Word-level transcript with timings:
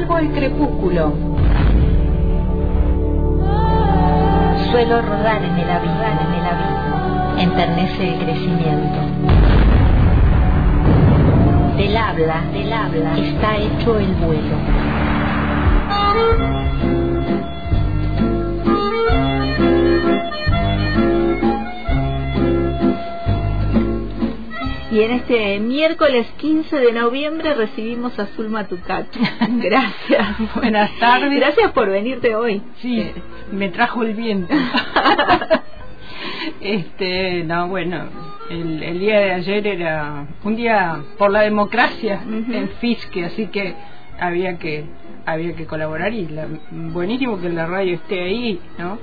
Salvo 0.00 0.16
el 0.16 0.32
crepúsculo. 0.32 1.12
Suelo 4.70 5.02
rodar 5.02 5.42
en 5.44 5.58
el 5.58 5.70
abismo, 5.70 6.02
en 6.22 6.32
el 6.36 6.46
abismo. 6.46 7.38
Enternece 7.38 8.14
el 8.14 8.24
crecimiento. 8.24 8.98
Del 11.76 11.96
habla, 11.98 12.40
del 12.50 12.72
habla, 12.72 13.18
está 13.18 13.58
hecho 13.58 13.98
el 13.98 14.14
vuelo. 14.14 14.56
Y 24.90 25.02
en 25.02 25.12
este 25.12 25.60
miércoles 25.60 26.26
15 26.38 26.76
de 26.76 26.92
noviembre 26.92 27.54
recibimos 27.54 28.18
a 28.18 28.26
Zulma 28.26 28.66
Tucat. 28.66 29.06
Gracias. 29.48 30.54
Buenas 30.56 30.90
tardes. 30.98 31.30
Gracias 31.30 31.70
por 31.70 31.88
venirte 31.88 32.34
hoy. 32.34 32.60
Sí, 32.78 33.08
me 33.52 33.68
trajo 33.68 34.02
el 34.02 34.14
viento. 34.14 34.52
este, 36.60 37.44
no, 37.44 37.68
bueno, 37.68 38.08
el, 38.50 38.82
el, 38.82 38.98
día 38.98 39.20
de 39.20 39.32
ayer 39.32 39.66
era 39.66 40.26
un 40.42 40.56
día 40.56 41.00
por 41.18 41.30
la 41.30 41.42
democracia 41.42 42.22
en 42.24 42.68
Fisque, 42.80 43.24
así 43.24 43.46
que 43.46 43.74
había 44.18 44.58
que 44.58 44.84
había 45.24 45.54
que 45.54 45.66
colaborar 45.66 46.12
y 46.12 46.26
la, 46.26 46.46
buenísimo 46.70 47.40
que 47.40 47.50
la 47.50 47.66
radio 47.66 47.94
esté 47.94 48.22
ahí, 48.22 48.60
¿no? 48.78 48.98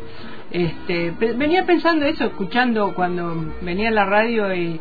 Este, 0.51 1.11
venía 1.11 1.65
pensando 1.65 2.05
eso, 2.05 2.25
escuchando 2.25 2.93
cuando 2.93 3.53
venía 3.61 3.91
la 3.91 4.05
radio 4.05 4.53
y 4.53 4.79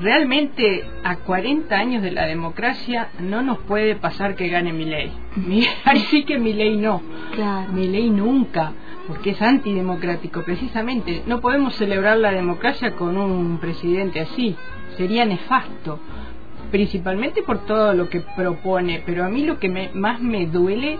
realmente 0.00 0.84
a 1.04 1.16
40 1.16 1.74
años 1.74 2.02
de 2.02 2.10
la 2.10 2.26
democracia 2.26 3.08
no 3.20 3.42
nos 3.42 3.58
puede 3.58 3.96
pasar 3.96 4.34
que 4.34 4.48
gane 4.48 4.72
mi 4.72 4.84
ley. 4.84 5.12
Ahí 5.84 6.00
sí 6.10 6.24
que 6.24 6.38
mi 6.38 6.52
ley 6.52 6.76
no. 6.76 7.02
Claro. 7.34 7.72
Mi 7.72 7.88
ley 7.88 8.10
nunca, 8.10 8.72
porque 9.06 9.30
es 9.30 9.42
antidemocrático. 9.42 10.42
Precisamente, 10.42 11.22
no 11.26 11.40
podemos 11.40 11.74
celebrar 11.74 12.18
la 12.18 12.32
democracia 12.32 12.92
con 12.92 13.16
un 13.16 13.58
presidente 13.58 14.20
así. 14.20 14.56
Sería 14.96 15.24
nefasto. 15.24 15.98
Principalmente 16.70 17.42
por 17.42 17.64
todo 17.64 17.94
lo 17.94 18.10
que 18.10 18.20
propone. 18.20 19.02
Pero 19.06 19.24
a 19.24 19.30
mí 19.30 19.44
lo 19.46 19.58
que 19.58 19.70
me, 19.70 19.90
más 19.94 20.20
me 20.20 20.46
duele 20.46 20.98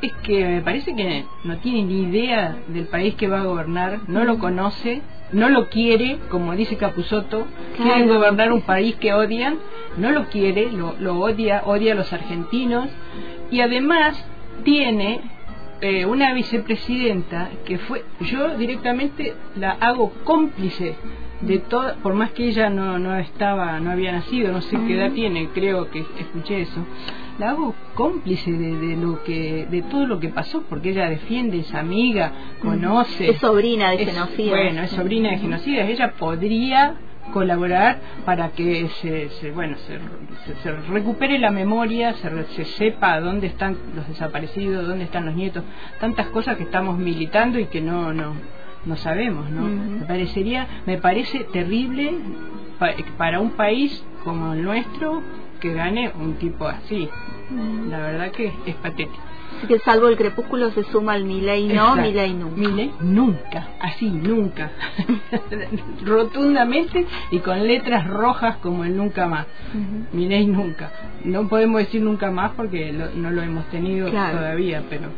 es 0.00 0.12
que 0.22 0.46
me 0.46 0.62
parece 0.62 0.96
que 0.96 1.26
no 1.44 1.58
tiene 1.58 1.82
ni 1.82 2.02
idea 2.04 2.56
del 2.68 2.86
país 2.86 3.16
que 3.16 3.28
va 3.28 3.40
a 3.40 3.44
gobernar, 3.44 4.00
no 4.08 4.24
lo 4.24 4.38
conoce 4.38 5.02
no 5.32 5.48
lo 5.48 5.68
quiere, 5.68 6.18
como 6.30 6.54
dice 6.56 6.76
Capusotto, 6.76 7.46
Claro. 7.76 7.94
quiere 7.94 8.08
gobernar 8.08 8.52
un 8.52 8.62
país 8.62 8.96
que 8.96 9.12
odian, 9.12 9.58
no 9.96 10.10
lo 10.10 10.24
quiere, 10.26 10.70
lo, 10.72 10.94
lo 10.98 11.18
odia, 11.20 11.62
odia 11.64 11.92
a 11.92 11.96
los 11.96 12.12
argentinos 12.12 12.88
y 13.50 13.60
además 13.60 14.22
tiene 14.64 15.20
eh, 15.80 16.04
una 16.06 16.34
vicepresidenta 16.34 17.50
que 17.64 17.78
fue, 17.78 18.04
yo 18.20 18.56
directamente 18.56 19.34
la 19.56 19.72
hago 19.72 20.12
cómplice 20.24 20.94
de 21.40 21.58
todo, 21.58 21.94
por 22.02 22.12
más 22.14 22.32
que 22.32 22.48
ella 22.48 22.68
no, 22.68 22.98
no 22.98 23.16
estaba, 23.16 23.80
no 23.80 23.90
había 23.90 24.12
nacido, 24.12 24.52
no 24.52 24.60
sé 24.60 24.76
qué 24.86 24.94
edad 24.98 25.12
tiene, 25.12 25.48
creo 25.54 25.90
que 25.90 26.00
escuché 26.18 26.60
eso, 26.62 26.84
la 27.40 27.50
hago 27.50 27.74
cómplice 27.94 28.52
de, 28.52 28.76
de 28.76 28.96
lo 28.96 29.22
que, 29.24 29.66
de 29.68 29.82
todo 29.82 30.06
lo 30.06 30.20
que 30.20 30.28
pasó, 30.28 30.62
porque 30.68 30.90
ella 30.90 31.08
defiende, 31.10 31.58
es 31.58 31.74
amiga, 31.74 32.30
conoce, 32.60 33.30
Es 33.30 33.38
sobrina 33.40 33.90
de 33.90 34.02
es- 34.02 34.10
genocidas. 34.12 34.58
Bueno, 34.60 34.82
es 34.82 34.90
sobrina 34.90 35.30
de 35.30 35.38
genocidas. 35.38 35.88
Ella 35.88 36.12
podría 36.18 36.94
colaborar 37.32 37.98
para 38.24 38.50
que 38.50 38.88
se, 39.00 39.28
se- 39.30 39.50
bueno 39.52 39.76
se, 39.86 39.98
se- 40.46 40.62
se 40.62 40.72
recupere 40.92 41.38
la 41.38 41.50
memoria, 41.50 42.12
se, 42.14 42.44
se 42.56 42.64
sepa 42.64 43.20
dónde 43.20 43.46
están 43.46 43.76
los 43.94 44.06
desaparecidos, 44.08 44.86
dónde 44.86 45.04
están 45.04 45.26
los 45.26 45.34
nietos, 45.34 45.62
tantas 46.00 46.26
cosas 46.28 46.56
que 46.56 46.64
estamos 46.64 46.98
militando 46.98 47.58
y 47.58 47.66
que 47.66 47.80
no 47.80 48.12
no 48.12 48.34
no 48.84 48.96
sabemos, 48.96 49.50
¿no? 49.50 49.64
Ujú. 49.66 49.74
Me 50.00 50.06
parecería, 50.06 50.66
me 50.86 50.96
parece 50.98 51.44
terrible 51.52 52.14
pa- 52.78 52.94
para 53.18 53.38
un 53.38 53.50
país 53.50 54.02
como 54.24 54.54
el 54.54 54.62
nuestro 54.62 55.22
que 55.60 55.72
gane 55.74 56.12
un 56.18 56.34
tipo 56.34 56.66
así. 56.66 57.08
Mm. 57.50 57.90
La 57.90 57.98
verdad 57.98 58.30
que 58.32 58.52
es 58.66 58.74
patético. 58.76 59.22
Así 59.58 59.66
que 59.66 59.78
salvo 59.80 60.08
el 60.08 60.16
crepúsculo 60.16 60.70
se 60.70 60.84
suma 60.84 61.16
el 61.16 61.24
Milei 61.24 61.66
no. 61.68 61.96
Milei 61.96 62.32
nunca. 62.32 62.56
Milei 62.56 62.92
nunca, 63.00 63.68
así, 63.80 64.08
nunca. 64.08 64.70
Rotundamente 66.04 67.06
y 67.30 67.38
con 67.40 67.66
letras 67.66 68.06
rojas 68.06 68.56
como 68.56 68.84
el 68.84 68.96
nunca 68.96 69.26
más. 69.26 69.46
Milei 70.12 70.46
nunca. 70.46 70.90
No 71.24 71.48
podemos 71.48 71.80
decir 71.82 72.00
nunca 72.02 72.30
más 72.30 72.52
porque 72.56 72.92
lo- 72.92 73.10
no 73.10 73.30
lo 73.30 73.42
hemos 73.42 73.66
tenido 73.70 74.08
Claro. 74.10 74.38
todavía, 74.38 74.82
pero 74.88 75.08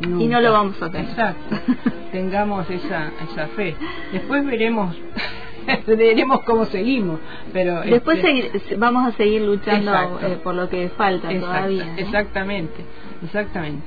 nunca. 0.00 0.24
Y 0.24 0.28
no 0.28 0.40
lo 0.40 0.52
vamos 0.52 0.82
a 0.82 0.90
tener. 0.90 1.08
Exacto. 1.08 1.56
Tengamos 2.12 2.68
esa, 2.70 3.10
esa 3.30 3.46
fe. 3.48 3.76
Después 4.12 4.44
veremos 4.44 4.94
veremos 5.86 6.42
cómo 6.42 6.64
seguimos, 6.66 7.18
pero 7.52 7.80
Después 7.82 8.18
este, 8.18 8.60
seguir- 8.60 8.78
vamos 8.78 9.06
a 9.06 9.16
seguir 9.16 9.42
luchando 9.42 10.20
eh, 10.22 10.38
por 10.42 10.54
lo 10.54 10.68
que 10.68 10.88
falta 10.90 11.30
Exacto, 11.32 11.46
todavía. 11.46 11.84
¿no? 11.86 11.98
Exactamente, 11.98 12.84
exactamente. 13.24 13.84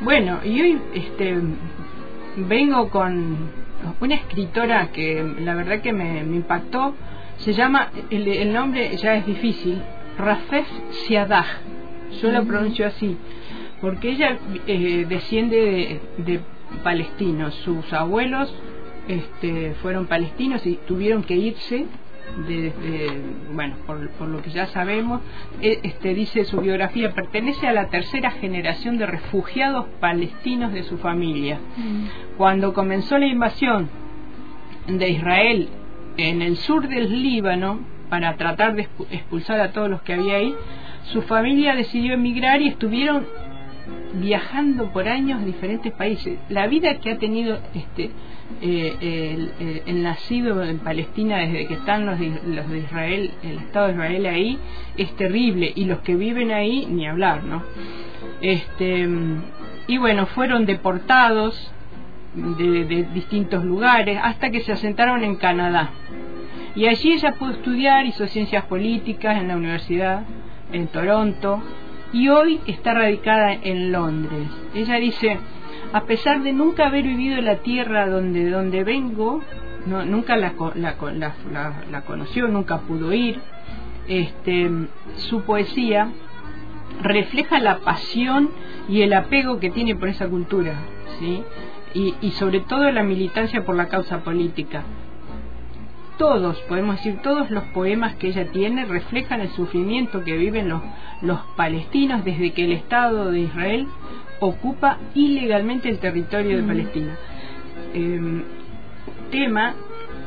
Bueno, 0.00 0.40
y 0.44 0.60
hoy 0.60 0.78
este 0.94 1.36
vengo 2.36 2.90
con 2.90 3.36
una 4.00 4.14
escritora 4.14 4.88
que 4.92 5.24
la 5.40 5.54
verdad 5.54 5.80
que 5.80 5.92
me, 5.92 6.22
me 6.24 6.36
impactó. 6.36 6.94
Se 7.38 7.52
llama, 7.52 7.90
el, 8.10 8.26
el 8.28 8.52
nombre 8.52 8.96
ya 8.96 9.14
es 9.16 9.26
difícil, 9.26 9.82
Rafef 10.18 10.66
Siadah. 11.06 11.44
Yo 12.22 12.30
lo 12.30 12.38
Ujú. 12.40 12.48
pronuncio 12.48 12.86
así, 12.86 13.16
porque 13.80 14.10
ella 14.10 14.38
eh, 14.66 15.04
desciende 15.08 16.00
de, 16.16 16.22
de 16.24 16.40
palestinos. 16.82 17.54
Sus 17.56 17.92
abuelos 17.92 18.54
este, 19.08 19.74
fueron 19.82 20.06
palestinos 20.06 20.66
y 20.66 20.78
tuvieron 20.86 21.22
que 21.22 21.34
irse 21.36 21.86
de, 22.48 22.56
de- 22.72 23.20
bueno 23.52 23.76
por, 23.86 24.08
por 24.10 24.26
lo 24.28 24.42
que 24.42 24.50
ya 24.50 24.66
sabemos 24.66 25.20
eh, 25.62 25.78
este 25.84 26.12
dice 26.12 26.44
su 26.44 26.60
biografía 26.60 27.12
pertenece 27.12 27.68
a 27.68 27.72
la 27.72 27.86
tercera 27.88 28.32
generación 28.32 28.98
de 28.98 29.06
refugiados 29.06 29.86
palestinos 30.00 30.72
de 30.72 30.82
su 30.82 30.98
familia 30.98 31.58
Mm. 31.76 32.36
cuando 32.36 32.72
comenzó 32.74 33.16
la 33.18 33.26
invasión 33.26 33.88
de 34.88 35.08
Israel 35.08 35.68
en 36.16 36.42
el 36.42 36.56
sur 36.56 36.88
del 36.88 37.22
Líbano 37.22 37.78
para 38.10 38.36
tratar 38.36 38.74
de 38.74 38.88
expu- 38.88 39.06
expulsar 39.10 39.60
a 39.60 39.70
todos 39.72 39.88
los 39.88 40.02
que 40.02 40.14
había 40.14 40.34
ahí 40.36 40.54
su 41.12 41.22
familia 41.22 41.74
decidió 41.76 42.14
emigrar 42.14 42.60
y 42.60 42.68
estuvieron 42.68 43.24
viajando 44.20 44.92
por 44.92 45.08
años 45.08 45.42
a 45.42 45.44
diferentes 45.44 45.92
países. 45.92 46.38
La 46.48 46.66
vida 46.66 46.98
que 46.98 47.10
ha 47.10 47.18
tenido 47.18 47.58
este 47.74 48.10
eh, 48.60 49.82
el, 49.86 50.02
nacido 50.02 50.62
en 50.62 50.78
Palestina 50.78 51.38
desde 51.38 51.66
que 51.66 51.74
están 51.74 52.06
los 52.06 52.18
de, 52.18 52.40
los 52.46 52.68
de 52.68 52.78
Israel, 52.78 53.30
el 53.42 53.58
Estado 53.58 53.88
de 53.88 53.92
Israel 53.94 54.26
ahí, 54.26 54.58
es 54.96 55.14
terrible 55.16 55.72
y 55.74 55.84
los 55.84 55.98
que 56.00 56.14
viven 56.14 56.50
ahí 56.50 56.86
ni 56.86 57.06
hablar, 57.06 57.44
¿no? 57.44 57.62
Este 58.40 59.08
y 59.88 59.98
bueno, 59.98 60.26
fueron 60.26 60.66
deportados 60.66 61.72
de, 62.34 62.84
de 62.84 63.02
distintos 63.14 63.64
lugares 63.64 64.18
hasta 64.22 64.50
que 64.50 64.60
se 64.60 64.72
asentaron 64.72 65.22
en 65.24 65.36
Canadá. 65.36 65.90
Y 66.74 66.86
allí 66.86 67.12
ella 67.12 67.32
pudo 67.32 67.52
estudiar, 67.52 68.04
hizo 68.04 68.26
ciencias 68.26 68.64
políticas 68.64 69.38
en 69.38 69.48
la 69.48 69.56
universidad 69.56 70.24
en 70.72 70.88
Toronto 70.88 71.62
y 72.12 72.28
hoy 72.28 72.60
está 72.66 72.94
radicada 72.94 73.52
en 73.52 73.92
Londres. 73.92 74.48
Ella 74.74 74.96
dice, 74.96 75.38
a 75.92 76.02
pesar 76.04 76.42
de 76.42 76.52
nunca 76.52 76.86
haber 76.86 77.04
vivido 77.04 77.40
la 77.42 77.56
tierra 77.56 78.08
donde, 78.08 78.48
donde 78.50 78.84
vengo, 78.84 79.42
no, 79.86 80.04
nunca 80.04 80.36
la, 80.36 80.54
la, 80.74 80.94
la- 81.52 81.74
la 81.90 82.00
conoció, 82.02 82.48
nunca 82.48 82.78
pudo 82.80 83.12
ir, 83.12 83.40
este, 84.08 84.70
su 85.16 85.42
poesía 85.42 86.10
refleja 87.02 87.58
la 87.58 87.78
pasión 87.78 88.50
y 88.88 89.02
el 89.02 89.12
apego 89.12 89.58
que 89.58 89.70
tiene 89.70 89.94
por 89.96 90.08
esa 90.08 90.28
cultura, 90.28 90.74
¿sí? 91.18 91.42
y, 91.94 92.14
y 92.20 92.30
sobre 92.32 92.60
todo 92.60 92.90
la 92.92 93.02
militancia 93.02 93.64
por 93.64 93.74
la 93.76 93.88
causa 93.88 94.18
política. 94.22 94.82
Todos, 96.18 96.58
podemos 96.62 96.96
decir, 96.96 97.18
todos 97.22 97.50
los 97.50 97.64
poemas 97.64 98.16
que 98.16 98.28
ella 98.28 98.50
tiene 98.50 98.86
reflejan 98.86 99.40
el 99.40 99.50
sufrimiento 99.50 100.24
que 100.24 100.36
viven 100.36 100.68
los, 100.68 100.80
los 101.20 101.40
palestinos 101.56 102.24
desde 102.24 102.52
que 102.52 102.64
el 102.64 102.72
Estado 102.72 103.30
de 103.30 103.40
Israel 103.40 103.86
ocupa 104.40 104.98
ilegalmente 105.14 105.88
el 105.88 105.98
territorio 105.98 106.56
de 106.56 106.62
Palestina. 106.62 107.16
Em, 107.92 108.44
tema 109.30 109.74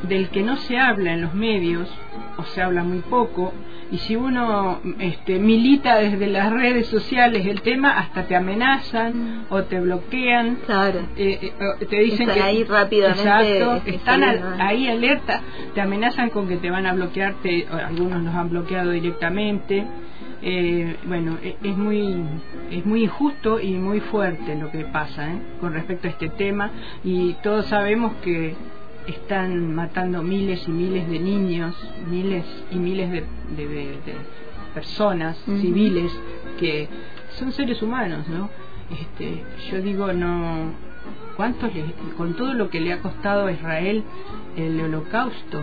del 0.08 0.28
que 0.30 0.42
no 0.42 0.56
se 0.56 0.78
habla 0.78 1.12
en 1.12 1.22
los 1.22 1.34
medios, 1.34 1.92
o 2.36 2.44
se 2.44 2.62
habla 2.62 2.84
muy 2.84 3.00
poco, 3.00 3.52
y 3.90 3.98
si 3.98 4.16
uno 4.16 4.80
este, 4.98 5.38
milita 5.38 5.96
desde 5.96 6.26
las 6.28 6.50
redes 6.52 6.86
sociales 6.86 7.46
el 7.46 7.60
tema, 7.62 7.98
hasta 7.98 8.24
te 8.26 8.36
amenazan 8.36 9.46
o 9.50 9.62
te 9.64 9.80
bloquean, 9.80 10.58
claro. 10.66 11.00
eh, 11.16 11.52
eh, 11.80 11.86
te 11.86 11.96
dicen 12.00 12.22
Están 12.30 12.34
que 12.34 12.42
ahí 12.42 12.64
rápidamente, 12.64 13.22
exacto, 13.22 13.82
están 13.86 14.22
ahí 14.60 14.86
alerta, 14.88 15.40
te 15.74 15.80
amenazan 15.80 16.30
con 16.30 16.46
que 16.48 16.56
te 16.56 16.70
van 16.70 16.86
a 16.86 16.92
bloquear, 16.94 17.34
te- 17.42 17.66
algunos 17.68 18.22
los 18.22 18.34
han 18.34 18.50
bloqueado 18.50 18.90
directamente. 18.92 19.84
Eh, 20.42 20.96
bueno, 21.06 21.36
e- 21.42 21.56
es 21.62 21.76
muy 21.76 22.24
es 22.70 22.86
muy 22.86 23.02
injusto 23.04 23.60
y 23.60 23.74
muy 23.74 24.00
fuerte 24.00 24.54
lo 24.56 24.70
que 24.70 24.84
pasa 24.84 25.30
¿eh? 25.32 25.38
con 25.60 25.74
respecto 25.74 26.06
a 26.06 26.10
este 26.10 26.30
tema 26.30 26.70
y 27.04 27.34
todos 27.42 27.66
sabemos 27.66 28.14
que 28.22 28.54
están 29.06 29.74
matando 29.74 30.22
miles 30.22 30.66
y 30.68 30.70
miles 30.70 31.08
de 31.08 31.18
niños, 31.18 31.74
miles 32.08 32.44
y 32.70 32.76
miles 32.76 33.10
de, 33.10 33.24
de- 33.56 33.68
de- 33.68 33.86
de 34.06 34.14
personas 34.74 35.36
civiles 35.60 36.12
que 36.58 36.88
son 37.38 37.52
seres 37.52 37.82
humanos, 37.82 38.28
¿no? 38.28 38.48
Este, 38.90 39.42
yo 39.70 39.80
digo, 39.82 40.12
no, 40.12 40.72
¿cuántos 41.36 41.74
le- 41.74 41.94
con 42.16 42.34
todo 42.34 42.54
lo 42.54 42.68
que 42.70 42.80
le 42.80 42.92
ha 42.92 43.00
costado 43.00 43.46
a 43.46 43.52
Israel 43.52 44.04
el 44.56 44.80
holocausto? 44.80 45.60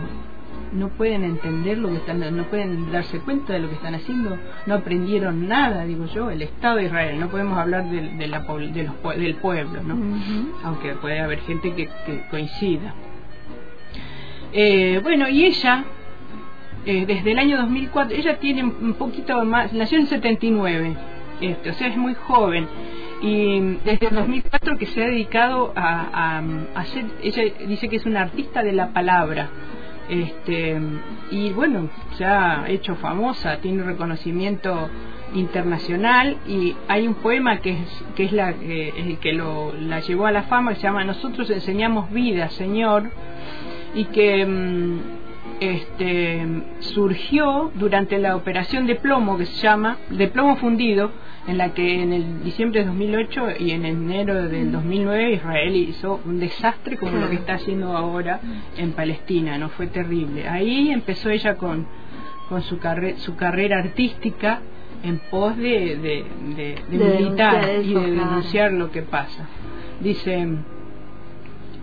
No 0.72 0.88
pueden 0.90 1.24
entender 1.24 1.78
lo 1.78 1.88
que 1.88 1.96
están, 1.96 2.20
no 2.36 2.44
pueden 2.44 2.92
darse 2.92 3.20
cuenta 3.20 3.54
de 3.54 3.60
lo 3.60 3.68
que 3.70 3.76
están 3.76 3.94
haciendo, 3.94 4.36
no 4.66 4.74
aprendieron 4.74 5.48
nada, 5.48 5.84
digo 5.86 6.04
yo, 6.06 6.30
el 6.30 6.42
Estado 6.42 6.76
de 6.76 6.84
Israel, 6.86 7.18
no 7.18 7.28
podemos 7.28 7.56
hablar 7.58 7.88
del- 7.88 8.18
de, 8.18 8.26
la, 8.26 8.40
de 8.40 8.82
los 8.84 9.16
del 9.18 9.36
pueblo, 9.36 9.82
¿no? 9.82 9.94
Aunque 10.64 10.92
puede 10.96 11.20
haber 11.20 11.40
gente 11.40 11.72
que, 11.74 11.88
que 12.04 12.22
coincida. 12.30 12.92
Eh, 14.52 15.00
bueno, 15.02 15.28
y 15.28 15.44
ella, 15.44 15.84
eh, 16.86 17.04
desde 17.06 17.32
el 17.32 17.38
año 17.38 17.58
2004, 17.58 18.16
ella 18.16 18.38
tiene 18.38 18.64
un 18.64 18.94
poquito 18.94 19.44
más, 19.44 19.72
nació 19.72 19.98
en 19.98 20.06
79, 20.06 20.96
este, 21.40 21.70
o 21.70 21.74
sea, 21.74 21.88
es 21.88 21.96
muy 21.96 22.14
joven. 22.14 22.66
Y 23.20 23.60
desde 23.84 24.08
el 24.08 24.14
2004 24.14 24.78
que 24.78 24.86
se 24.86 25.02
ha 25.02 25.08
dedicado 25.08 25.72
a, 25.74 26.02
a, 26.12 26.38
a 26.38 26.80
hacer, 26.80 27.04
ella 27.22 27.42
dice 27.66 27.88
que 27.88 27.96
es 27.96 28.06
una 28.06 28.22
artista 28.22 28.62
de 28.62 28.72
la 28.72 28.92
palabra. 28.92 29.50
Este, 30.08 30.80
y 31.30 31.50
bueno, 31.50 31.90
se 32.16 32.24
ha 32.24 32.64
hecho 32.68 32.94
famosa, 32.96 33.58
tiene 33.58 33.82
un 33.82 33.88
reconocimiento 33.88 34.88
internacional 35.34 36.38
y 36.46 36.74
hay 36.88 37.06
un 37.06 37.14
poema 37.14 37.60
que 37.60 37.72
es, 37.72 38.04
que 38.16 38.24
es 38.24 38.32
la, 38.32 38.54
que, 38.54 38.88
el 38.96 39.18
que 39.18 39.34
lo, 39.34 39.74
la 39.74 40.00
llevó 40.00 40.26
a 40.26 40.32
la 40.32 40.44
fama 40.44 40.70
que 40.70 40.76
se 40.76 40.82
llama 40.84 41.04
Nosotros 41.04 41.50
enseñamos 41.50 42.10
vida, 42.10 42.48
Señor, 42.48 43.10
y 43.94 44.04
que 44.06 44.44
mm, 44.46 44.98
este, 45.60 46.46
surgió 46.80 47.70
durante 47.74 48.18
la 48.18 48.36
operación 48.36 48.86
de 48.86 48.94
plomo 48.96 49.36
que 49.38 49.46
se 49.46 49.62
llama, 49.62 49.96
de 50.10 50.28
plomo 50.28 50.56
fundido, 50.56 51.10
en 51.46 51.56
la 51.58 51.72
que 51.72 52.02
en 52.02 52.12
el 52.12 52.44
diciembre 52.44 52.80
de 52.80 52.86
2008 52.86 53.46
y 53.60 53.70
en 53.70 53.84
enero 53.86 54.48
del 54.48 54.70
2009 54.70 55.32
Israel 55.32 55.74
hizo 55.76 56.20
un 56.26 56.38
desastre 56.38 56.96
como 56.98 57.12
lo 57.16 57.30
que 57.30 57.36
está 57.36 57.54
haciendo 57.54 57.96
ahora 57.96 58.40
en 58.76 58.92
Palestina, 58.92 59.56
no 59.58 59.70
fue 59.70 59.86
terrible. 59.86 60.46
Ahí 60.48 60.90
empezó 60.90 61.30
ella 61.30 61.54
con, 61.56 61.86
con 62.50 62.62
su, 62.62 62.78
carre- 62.78 63.16
su 63.18 63.34
carrera 63.34 63.78
artística 63.78 64.60
en 65.02 65.18
pos 65.30 65.56
de, 65.56 65.96
de, 65.96 66.24
de- 66.56 66.78
militar 66.98 67.64
y 67.82 67.94
de 67.94 68.00
denunciar 68.10 68.72
lo 68.72 68.90
que 68.90 69.02
pasa. 69.02 69.46
Dice, 70.00 70.46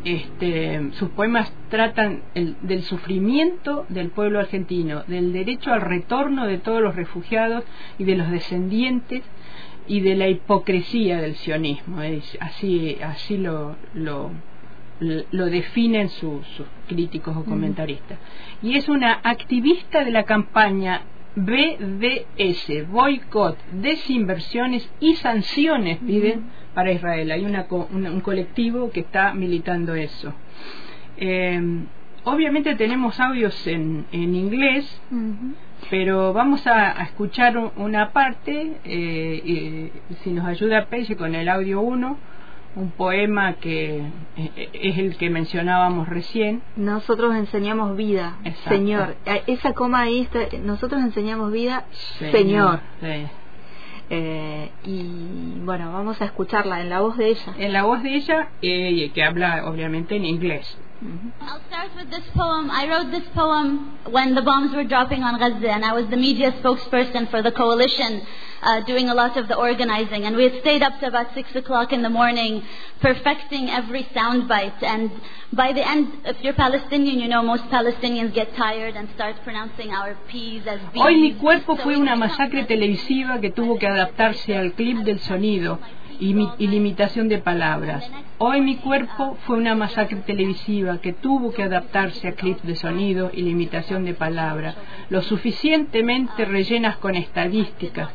este, 0.06 0.92
sus 0.94 1.10
poemas 1.10 1.52
tratan 1.70 2.22
el- 2.36 2.56
del 2.62 2.84
sufrimiento 2.84 3.86
del 3.90 4.10
pueblo 4.10 4.40
argentino, 4.40 5.04
del 5.08 5.34
derecho 5.34 5.74
al 5.74 5.82
retorno 5.82 6.46
de 6.48 6.60
todos 6.60 6.82
los 6.82 6.96
refugiados 6.96 7.64
y 7.98 8.04
de 8.06 8.16
los 8.16 8.30
descendientes 8.32 9.24
y 9.88 10.00
de 10.02 10.16
la 10.16 10.28
hipocresía 10.30 11.20
del 11.22 11.36
sionismo. 11.36 12.02
es- 12.02 12.38
así 12.40 12.98
así 13.04 13.38
lo, 13.38 13.76
lo, 13.94 14.32
lo 15.32 15.46
definen 15.48 16.10
su- 16.10 16.42
sus 16.56 16.66
críticos 16.88 17.36
o 17.36 17.44
comentaristas. 17.44 18.18
Y 18.62 18.78
es 18.78 18.88
una 18.88 19.20
activista 19.24 20.04
de 20.06 20.12
la 20.12 20.24
campaña 20.24 21.02
BDS, 21.36 22.84
boicot, 22.90 23.58
desinversiones 23.74 24.90
y 25.00 25.16
sanciones, 25.16 25.98
piden 26.00 26.44
para 26.76 26.92
Israel. 26.92 27.32
Hay 27.32 27.44
una, 27.46 27.66
co- 27.66 27.88
una- 27.92 28.12
un 28.12 28.22
colectivo 28.22 28.92
que 28.92 29.00
está 29.00 29.34
militando 29.34 29.96
eso. 29.96 30.32
Eh, 31.18 31.60
obviamente 32.26 32.76
tenemos 32.76 33.20
audios 33.20 33.66
en, 33.68 34.06
en 34.12 34.36
inglés, 34.36 35.02
pero 35.90 36.34
vamos 36.34 36.68
a, 36.68 37.00
a 37.00 37.04
escuchar 37.04 37.58
un- 37.58 37.72
una 37.78 38.12
parte, 38.12 38.78
eh, 38.84 39.42
eh, 39.46 39.92
si 40.24 40.32
nos 40.32 40.46
ayuda 40.46 40.86
Pelle 40.86 41.16
con 41.16 41.34
el 41.36 41.48
audio 41.50 41.82
1, 41.82 42.18
un 42.76 42.92
poema 42.92 43.54
que 43.54 44.02
eh, 44.36 44.70
es 44.74 44.98
el 44.98 45.16
que 45.16 45.30
mencionábamos 45.30 46.10
recién. 46.10 46.62
Nosotros 46.76 47.34
enseñamos 47.36 47.96
vida, 47.96 48.36
Exacto. 48.44 48.70
Señor. 48.70 49.16
Esa 49.48 49.72
coma 49.74 50.02
ahí 50.02 50.22
está, 50.22 50.40
nosotros 50.62 51.02
enseñamos 51.02 51.52
vida, 51.54 51.86
Señor. 52.20 52.82
Sí. 53.00 53.28
Eh, 54.10 54.70
y 54.84 55.60
bueno, 55.64 55.92
vamos 55.92 56.22
a 56.22 56.26
escucharla 56.26 56.82
en 56.82 56.90
la 56.90 57.02
voz 57.02 57.18
de 57.18 57.30
ella. 57.30 57.56
En 57.58 57.74
la 57.74 57.84
voz 57.84 58.04
de 58.04 58.16
ella, 58.16 58.50
eh, 58.62 59.12
que 59.14 59.24
habla 59.24 59.68
obviamente 59.70 60.16
en 60.16 60.26
inglés. 60.26 60.78
Ujú. 61.02 61.32
I'll 61.42 61.62
start 61.68 61.92
with 61.98 62.10
this 62.10 62.24
poem. 62.34 62.72
I 62.72 62.88
wrote 62.88 63.12
this 63.12 63.28
poem 63.36 64.00
when 64.10 64.34
the 64.34 64.42
bombs 64.42 64.74
were 64.74 64.86
dropping 64.86 65.24
on 65.24 65.38
Gaza, 65.38 65.70
and 65.70 65.84
I 65.84 65.94
was 65.94 66.08
the 66.08 66.16
media 66.16 66.54
spokesperson 66.54 67.30
for 67.30 67.42
the 67.42 67.52
coalition, 67.52 68.22
uh, 68.64 68.80
doing 68.82 69.10
a 69.10 69.14
lot 69.14 69.36
of 69.36 69.48
the 69.48 69.56
organizing. 69.56 70.24
And 70.24 70.36
we 70.38 70.44
had 70.44 70.62
stayed 70.62 70.82
up 70.82 71.00
to 71.02 71.08
about 71.08 71.34
six 71.34 71.54
o'clock 71.54 71.92
in 71.92 72.02
the 72.02 72.10
morning, 72.10 72.64
perfecting 73.02 73.70
every 73.70 74.04
soundbite. 74.16 74.82
And 74.82 75.12
by 75.52 75.74
the 75.74 75.86
end, 75.86 76.08
if 76.26 76.42
you're 76.42 76.54
Palestinian, 76.54 77.20
you 77.20 77.28
know 77.28 77.44
most 77.44 77.66
Palestinians 77.66 78.34
get 78.34 78.56
tired 78.56 78.96
and 78.96 79.10
start 79.16 79.36
pronouncing 79.44 79.92
our 79.92 80.16
P's 80.30 80.66
as 80.66 80.80
B's. 80.94 81.02
Hoy 81.02 81.18
mi 81.18 81.34
cuerpo 81.34 81.76
fue 81.76 81.98
una 81.98 82.16
masacre 82.16 82.64
televisiva 82.64 83.42
que 83.42 83.52
tuvo 83.52 83.78
que 83.78 83.88
adaptarse 83.88 84.58
al 84.58 84.72
clip 84.74 85.00
del 85.00 85.20
sonido 85.20 85.78
y, 86.20 86.34
mi- 86.34 86.50
y 86.58 86.68
limitación 86.68 87.28
de 87.30 87.38
palabras. 87.40 88.10
Hoy 88.38 88.62
mi 88.62 88.76
cuerpo 88.78 89.38
fue 89.46 89.58
una 89.58 89.76
masacre 89.76 90.18
televisiva 90.26 91.00
que 91.00 91.14
tuvo 91.14 91.54
que 91.54 91.64
adaptarse 91.64 92.28
a 92.28 92.34
clips 92.34 92.64
de 92.64 92.76
sonido 92.76 93.32
y 93.34 93.42
limitación 93.44 94.06
de 94.06 94.14
palabras, 94.14 94.76
lo 95.10 95.22
suficientemente 95.22 96.46
rellenas 96.46 96.98
con 96.98 97.16
estadísticas, 97.16 98.10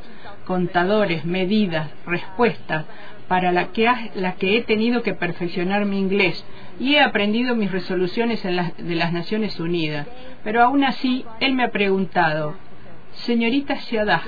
contadores, 0.47 1.25
medidas, 1.25 1.91
respuestas, 2.07 2.85
para 3.29 3.53
la 3.53 3.69
que, 3.69 3.89
la 4.17 4.33
que 4.35 4.57
he 4.57 4.63
tenido 4.63 5.03
que 5.03 5.15
perfeccionar 5.15 5.85
mi 5.85 5.99
inglés 6.01 6.45
y 6.81 6.97
he 6.97 7.01
aprendido 7.01 7.55
mis 7.55 7.71
resoluciones 7.71 8.45
en 8.45 8.57
de 8.77 8.95
las 8.97 9.13
Naciones 9.13 9.61
Unidas. 9.61 10.09
Pero 10.43 10.63
aún 10.63 10.83
así, 10.83 11.25
él 11.39 11.53
me 11.55 11.63
ha 11.65 11.71
preguntado, 11.71 12.55
señorita 13.13 13.77
Siadah, 13.77 14.23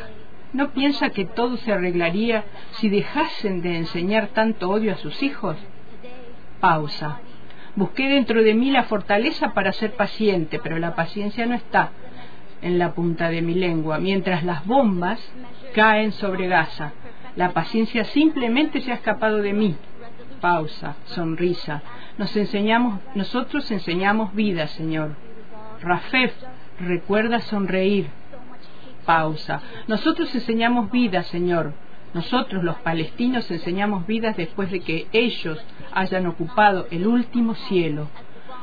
¿no 0.53 0.71
piensa 0.73 1.11
que 1.11 1.25
todo 1.25 1.57
se 1.57 1.73
arreglaría 1.73 2.45
si 2.73 2.89
dejasen 2.89 3.63
de 3.63 3.77
enseñar 3.77 4.29
tanto 4.29 4.71
odio 4.71 4.93
a 4.93 4.97
sus 4.97 5.23
hijos? 5.23 5.57
Pausa. 6.61 7.21
Busqué 7.75 8.09
dentro 8.09 8.43
de 8.43 8.55
mí 8.55 8.71
la 8.71 8.85
fortaleza 8.85 9.55
para 9.55 9.73
ser 9.73 9.93
paciente, 9.95 10.61
pero 10.63 10.79
la 10.79 10.95
paciencia 10.95 11.47
no 11.47 11.55
está 11.55 11.91
en 12.61 12.79
la 12.79 12.93
punta 12.93 13.29
de 13.31 13.43
mi 13.43 13.55
lengua, 13.55 13.99
mientras 13.99 14.45
las 14.45 14.65
bombas 14.67 15.21
caen 15.75 16.13
sobre 16.13 16.49
Gaza. 16.49 16.93
La 17.35 17.53
paciencia 17.53 18.05
simplemente 18.05 18.81
se 18.83 18.93
ha 18.93 18.97
escapado 18.97 19.39
de 19.39 19.53
mí. 19.53 19.75
Pausa, 20.41 20.97
sonrisa. 21.07 21.83
Nos 22.19 22.37
enseñamos, 22.37 23.01
nosotros 23.15 23.71
enseñamos 23.71 24.35
vida, 24.35 24.67
Señor. 24.67 25.17
Rafef, 25.81 26.35
recuerda 26.79 27.41
sonreír. 27.41 28.09
Pausa. 29.05 29.61
Nosotros 29.87 30.35
enseñamos 30.35 30.91
vida, 30.91 31.23
Señor. 31.25 31.73
Nosotros 32.15 32.63
los 32.63 32.77
palestinos 32.77 33.51
enseñamos 33.51 34.07
vidas 34.07 34.37
después 34.37 34.71
de 34.71 34.81
que 34.81 35.07
ellos 35.13 35.59
hayan 35.93 36.27
ocupado 36.27 36.87
el 36.91 37.07
último 37.07 37.55
cielo. 37.55 38.09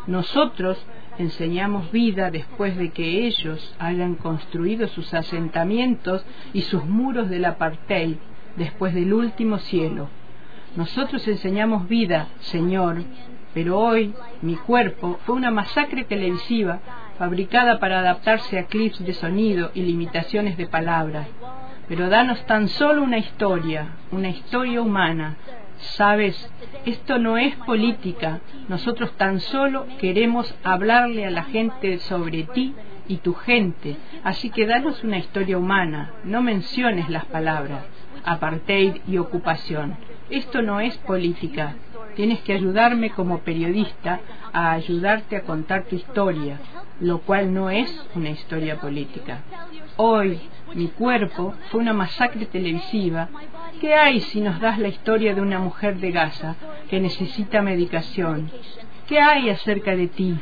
Nosotros 0.05 0.77
enseñamos 1.17 1.91
vida 1.91 2.31
después 2.31 2.77
de 2.77 2.91
que 2.91 3.25
ellos 3.25 3.75
hayan 3.79 4.15
construido 4.15 4.87
sus 4.87 5.13
asentamientos 5.13 6.23
y 6.53 6.61
sus 6.61 6.85
muros 6.85 7.29
del 7.29 7.45
apartheid 7.45 8.17
después 8.55 8.93
del 8.93 9.13
último 9.13 9.57
cielo. 9.57 10.09
Nosotros 10.75 11.27
enseñamos 11.27 11.87
vida, 11.87 12.27
Señor, 12.39 13.03
pero 13.53 13.79
hoy 13.79 14.13
mi 14.41 14.55
cuerpo 14.55 15.19
fue 15.25 15.35
una 15.35 15.49
masacre 15.49 16.03
televisiva 16.03 16.79
fabricada 17.19 17.79
para 17.79 17.99
adaptarse 17.99 18.57
a 18.57 18.65
clips 18.65 19.03
de 19.05 19.13
sonido 19.13 19.71
y 19.75 19.81
limitaciones 19.81 20.57
de 20.57 20.67
palabras. 20.67 21.27
pero 21.89 22.07
danos 22.07 22.45
tan 22.45 22.67
solo 22.67 23.01
una 23.01 23.17
historia, 23.17 23.95
una 24.11 24.29
historia 24.29 24.79
humana. 24.79 25.37
Sabes, 25.97 26.35
esto 26.85 27.17
no 27.17 27.37
es 27.37 27.55
política, 27.55 28.41
nosotros 28.67 29.11
tan 29.17 29.39
solo 29.39 29.87
queremos 29.99 30.53
hablarle 30.63 31.25
a 31.25 31.31
la 31.31 31.45
gente 31.45 31.97
sobre 31.97 32.43
ti 32.43 32.75
y 33.07 33.17
tu 33.17 33.33
gente, 33.33 33.97
así 34.23 34.51
que 34.51 34.67
danos 34.67 35.03
una 35.03 35.17
historia 35.17 35.57
humana, 35.57 36.11
no 36.25 36.43
menciones 36.43 37.09
las 37.09 37.25
palabras, 37.25 37.83
apartheid 38.23 38.97
y 39.07 39.17
ocupación. 39.17 39.97
Esto 40.29 40.61
no 40.61 40.79
es 40.79 40.95
política, 40.99 41.75
tienes 42.19 42.41
que 42.41 42.51
ayudarme 42.51 43.11
como 43.11 43.39
periodista 43.39 44.19
a 44.51 44.73
ayudarte 44.73 45.37
a 45.37 45.43
contar 45.43 45.85
tu 45.85 45.95
historia, 45.95 46.59
lo 46.99 47.19
cual 47.19 47.53
no 47.53 47.69
es 47.69 47.89
una 48.13 48.29
historia 48.29 48.75
política. 48.75 49.39
Hoy, 49.95 50.37
mi 50.73 50.89
cuerpo 50.89 51.53
fue 51.71 51.79
una 51.79 51.93
masacre 51.93 52.45
televisiva. 52.45 53.29
¿Qué 53.79 53.93
hay 53.93 54.19
si 54.19 54.41
nos 54.41 54.59
das 54.59 54.79
la 54.79 54.89
historia 54.89 55.33
de 55.33 55.39
una 55.39 55.59
mujer 55.59 55.95
de 56.01 56.11
Gaza 56.11 56.57
que 56.89 56.99
necesita 56.99 57.61
medicación? 57.61 58.51
¿Qué 59.07 59.21
hay 59.21 59.49
acerca 59.49 59.95
de 59.95 60.07
ti? 60.07 60.37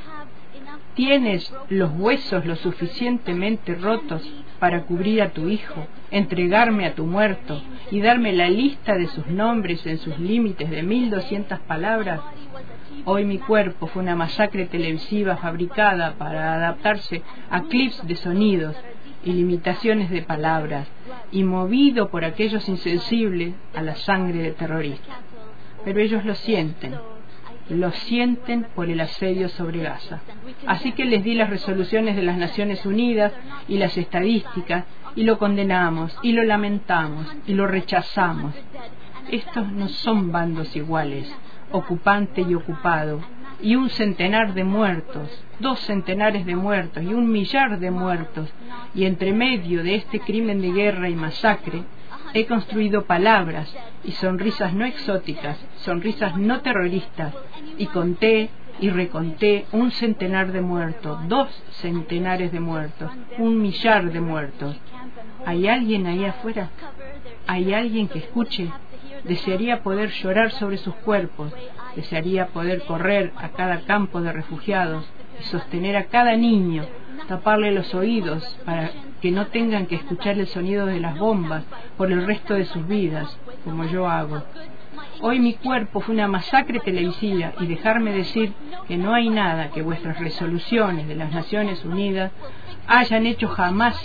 ¿Tienes 0.95 1.53
los 1.69 1.91
huesos 1.91 2.43
lo 2.47 2.55
suficientemente 2.55 3.75
rotos 3.75 4.27
para 4.59 4.83
cubrir 4.83 5.21
a 5.21 5.29
tu 5.29 5.49
hijo, 5.49 5.87
entregarme 6.11 6.85
a 6.85 6.95
tu 6.95 7.05
muerto 7.05 7.61
y 7.91 8.01
darme 8.01 8.33
la 8.33 8.49
lista 8.49 8.97
de 8.97 9.07
sus 9.07 9.27
nombres 9.27 9.85
en 9.85 9.97
sus 9.97 10.17
límites 10.19 10.69
de 10.69 10.83
mil 10.83 11.09
doscientas 11.09 11.59
palabras? 11.61 12.21
Hoy 13.05 13.23
mi 13.25 13.37
cuerpo 13.37 13.87
fue 13.87 14.01
una 14.01 14.15
masacre 14.15 14.65
televisiva 14.65 15.37
fabricada 15.37 16.15
para 16.17 16.55
adaptarse 16.55 17.21
a 17.49 17.61
clips 17.63 18.05
de 18.05 18.15
sonidos 18.15 18.75
y 19.23 19.33
limitaciones 19.33 20.09
de 20.09 20.21
palabras 20.21 20.87
y 21.31 21.43
movido 21.43 22.09
por 22.09 22.25
aquellos 22.25 22.67
insensibles 22.67 23.53
a 23.75 23.81
la 23.81 23.95
sangre 23.95 24.39
de 24.39 24.51
terroristas. 24.51 25.17
Pero 25.85 25.99
ellos 26.01 26.25
lo 26.25 26.35
sienten 26.35 26.95
lo 27.75 27.91
sienten 27.91 28.67
por 28.75 28.89
el 28.89 28.99
asedio 28.99 29.49
sobre 29.49 29.81
Gaza. 29.81 30.21
Así 30.65 30.93
que 30.93 31.05
les 31.05 31.23
di 31.23 31.33
las 31.35 31.49
resoluciones 31.49 32.15
de 32.15 32.23
las 32.23 32.37
Naciones 32.37 32.85
Unidas 32.85 33.33
y 33.67 33.77
las 33.77 33.97
estadísticas 33.97 34.85
y 35.15 35.23
lo 35.23 35.37
condenamos 35.37 36.17
y 36.21 36.31
lo 36.31 36.43
lamentamos 36.43 37.27
y 37.45 37.53
lo 37.53 37.67
rechazamos. 37.67 38.53
Estos 39.31 39.69
no 39.71 39.89
son 39.89 40.31
bandos 40.31 40.75
iguales, 40.75 41.33
ocupante 41.71 42.41
y 42.41 42.53
ocupado, 42.53 43.19
y 43.61 43.75
un 43.75 43.89
centenar 43.89 44.53
de 44.53 44.63
muertos, 44.63 45.29
dos 45.59 45.79
centenares 45.79 46.45
de 46.45 46.55
muertos 46.55 47.03
y 47.03 47.07
un 47.07 47.29
millar 47.31 47.79
de 47.79 47.91
muertos, 47.91 48.49
y 48.93 49.05
entre 49.05 49.33
medio 49.33 49.83
de 49.83 49.95
este 49.95 50.19
crimen 50.19 50.61
de 50.61 50.71
guerra 50.71 51.09
y 51.09 51.15
masacre, 51.15 51.83
He 52.33 52.45
construido 52.45 53.05
palabras 53.05 53.73
y 54.03 54.11
sonrisas 54.11 54.73
no 54.73 54.85
exóticas, 54.85 55.57
sonrisas 55.77 56.37
no 56.37 56.61
terroristas, 56.61 57.33
y 57.77 57.85
conté 57.87 58.49
y 58.79 58.89
reconté 58.89 59.65
un 59.71 59.91
centenar 59.91 60.51
de 60.51 60.61
muertos, 60.61 61.27
dos 61.27 61.49
centenares 61.71 62.51
de 62.51 62.59
muertos, 62.59 63.11
un 63.37 63.59
millar 63.59 64.11
de 64.11 64.21
muertos. 64.21 64.77
¿Hay 65.45 65.67
alguien 65.67 66.05
ahí 66.05 66.25
afuera? 66.25 66.69
¿Hay 67.47 67.73
alguien 67.73 68.07
que 68.07 68.19
escuche? 68.19 68.69
Desearía 69.23 69.81
poder 69.81 70.11
llorar 70.11 70.51
sobre 70.51 70.77
sus 70.77 70.93
cuerpos, 70.95 71.51
desearía 71.95 72.47
poder 72.47 72.83
correr 72.83 73.33
a 73.37 73.49
cada 73.49 73.81
campo 73.81 74.21
de 74.21 74.31
refugiados 74.31 75.05
y 75.39 75.43
sostener 75.43 75.95
a 75.97 76.05
cada 76.05 76.35
niño, 76.35 76.85
taparle 77.27 77.71
los 77.71 77.93
oídos 77.93 78.43
para 78.65 78.91
que 79.21 79.31
no 79.31 79.47
tengan 79.47 79.87
que 79.87 79.95
escuchar 79.95 80.37
el 80.37 80.47
sonido 80.47 80.85
de 80.85 80.99
las 80.99 81.17
bombas 81.17 81.63
por 81.97 82.11
el 82.11 82.25
resto 82.25 82.53
de 82.53 82.65
sus 82.65 82.87
vidas, 82.87 83.37
como 83.63 83.85
yo 83.85 84.07
hago. 84.07 84.43
Hoy 85.21 85.39
mi 85.39 85.53
cuerpo 85.53 85.99
fue 85.99 86.13
una 86.13 86.27
masacre 86.27 86.79
televisiva 86.79 87.53
y 87.59 87.65
dejarme 87.65 88.11
decir 88.11 88.53
que 88.87 88.97
no 88.97 89.13
hay 89.13 89.29
nada 89.29 89.71
que 89.71 89.81
vuestras 89.81 90.19
resoluciones 90.19 91.07
de 91.07 91.15
las 91.15 91.31
Naciones 91.33 91.83
Unidas 91.83 92.31
hayan 92.87 93.25
hecho 93.25 93.47
jamás 93.47 93.95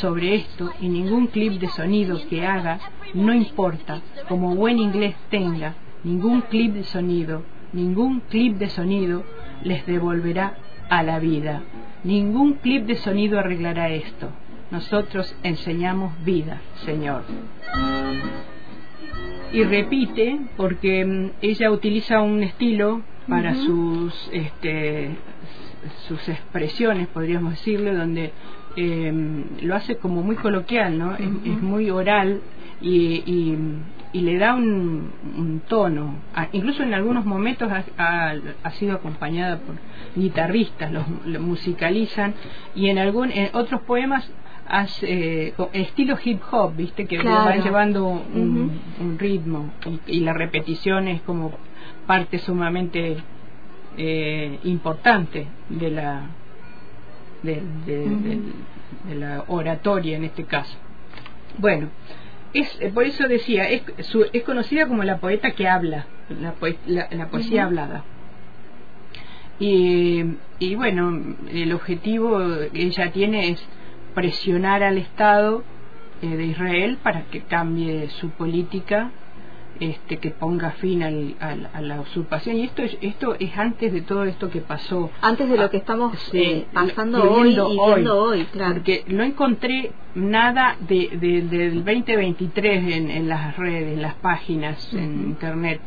sobre 0.00 0.36
esto 0.36 0.70
y 0.80 0.88
ningún 0.88 1.26
clip 1.26 1.60
de 1.60 1.68
sonido 1.68 2.20
que 2.28 2.46
haga, 2.46 2.78
no 3.14 3.34
importa, 3.34 4.00
como 4.28 4.54
buen 4.54 4.78
inglés 4.78 5.16
tenga, 5.30 5.74
ningún 6.04 6.42
clip 6.42 6.74
de 6.74 6.84
sonido, 6.84 7.42
ningún 7.72 8.20
clip 8.20 8.56
de 8.56 8.70
sonido 8.70 9.24
les 9.64 9.84
devolverá 9.86 10.56
a 10.88 11.02
la 11.02 11.18
vida. 11.18 11.62
Ningún 12.04 12.54
clip 12.54 12.86
de 12.86 12.96
sonido 12.96 13.38
arreglará 13.38 13.90
esto. 13.90 14.28
Nosotros 14.70 15.34
enseñamos 15.42 16.12
vida, 16.24 16.60
Señor. 16.84 17.24
Y 19.52 19.64
repite, 19.64 20.40
porque 20.56 21.04
mm, 21.04 21.30
ella 21.42 21.70
utiliza 21.70 22.22
un 22.22 22.42
estilo 22.42 23.02
para 23.28 23.54
sus, 23.54 24.30
este, 24.32 25.10
sus 26.08 26.28
expresiones, 26.28 27.08
podríamos 27.08 27.52
decirle, 27.52 27.94
donde 27.94 28.32
em, 28.76 29.44
lo 29.62 29.74
hace 29.74 29.96
como 29.96 30.22
muy 30.22 30.36
coloquial, 30.36 30.98
¿no? 30.98 31.14
es, 31.16 31.62
muy 31.62 31.90
oral 31.90 32.40
y, 32.80 33.22
y, 33.26 33.58
le 34.20 34.38
da 34.38 34.54
un, 34.54 35.62
tono. 35.68 36.16
incluso 36.52 36.82
en 36.82 36.92
algunos 36.92 37.24
momentos 37.24 37.70
ha, 37.72 38.34
ha, 38.62 38.70
sido 38.72 38.94
acompañada 38.94 39.58
por 39.58 39.76
guitarristas, 40.14 40.92
los, 40.92 41.06
musicalizan 41.40 42.34
y 42.74 42.88
en, 42.88 42.98
algún, 42.98 43.30
en 43.30 43.48
otros 43.54 43.80
poemas 43.82 44.30
hace, 44.68 45.48
eh, 45.48 45.54
estilo 45.72 46.18
hip 46.22 46.40
hop, 46.50 46.76
viste, 46.76 47.06
que 47.06 47.18
va 47.22 47.56
llevando 47.56 48.06
un, 48.06 49.16
ritmo 49.18 49.70
y, 50.06 50.20
la 50.20 50.32
repetición 50.32 51.08
es 51.08 51.22
como 51.22 51.52
parte 52.06 52.38
sumamente 52.38 53.16
eh, 53.96 54.58
importante 54.64 55.46
de 55.68 55.90
la 55.90 56.22
de, 57.42 57.60
de, 57.86 59.14
la 59.14 59.44
oratoria 59.48 60.16
en 60.16 60.24
este 60.24 60.44
caso. 60.44 60.76
Bueno, 61.58 61.88
es 62.54 62.80
eh, 62.80 62.90
por 62.92 63.04
eso 63.04 63.26
decía, 63.28 63.68
es, 63.68 63.82
es 64.32 64.42
conocida 64.44 64.86
como 64.86 65.04
la 65.04 65.18
poeta 65.18 65.52
que 65.52 65.68
habla, 65.68 66.06
la, 66.28 66.54
la, 67.10 67.28
poesía 67.28 67.64
hablada. 67.64 68.04
Y, 69.58 70.24
y 70.58 70.74
bueno, 70.74 71.36
el 71.50 71.72
objetivo 71.72 72.38
que 72.72 72.82
ella 72.82 73.12
tiene 73.12 73.50
es 73.50 73.64
presionar 74.14 74.82
al 74.82 74.98
Estado 74.98 75.62
eh, 76.20 76.36
de 76.36 76.44
Israel 76.44 76.98
para 77.02 77.22
que 77.26 77.42
cambie 77.42 78.08
su 78.10 78.30
política, 78.30 79.10
este, 79.80 80.18
que 80.18 80.30
ponga 80.30 80.72
fin 80.72 81.02
al, 81.02 81.36
a 81.40 81.80
la 81.80 82.00
usurpación. 82.00 82.56
Y 82.56 82.64
esto 82.64 82.82
es, 82.82 82.96
esto 83.00 83.36
es 83.38 83.56
antes 83.56 83.92
de 83.92 84.02
todo 84.02 84.24
esto 84.24 84.50
que 84.50 84.60
pasó. 84.60 85.10
Antes 85.20 85.48
de 85.48 85.56
lo 85.56 85.70
que 85.70 85.78
estamos 85.78 86.16
eh, 86.32 86.66
pasando 86.72 87.30
hoy 87.30 87.50
y 87.50 87.78
viendo 87.78 88.22
hoy, 88.22 88.44
claro. 88.46 88.74
Porque 88.74 89.04
no 89.08 89.22
encontré 89.22 89.92
nada 90.14 90.76
de, 90.80 91.08
del 91.50 91.84
2023 91.84 92.92
en, 92.92 93.10
en 93.10 93.28
las 93.28 93.56
redes, 93.56 93.94
en 93.94 94.02
las 94.02 94.14
páginas, 94.14 94.92
en 94.94 95.28
Internet. 95.28 95.80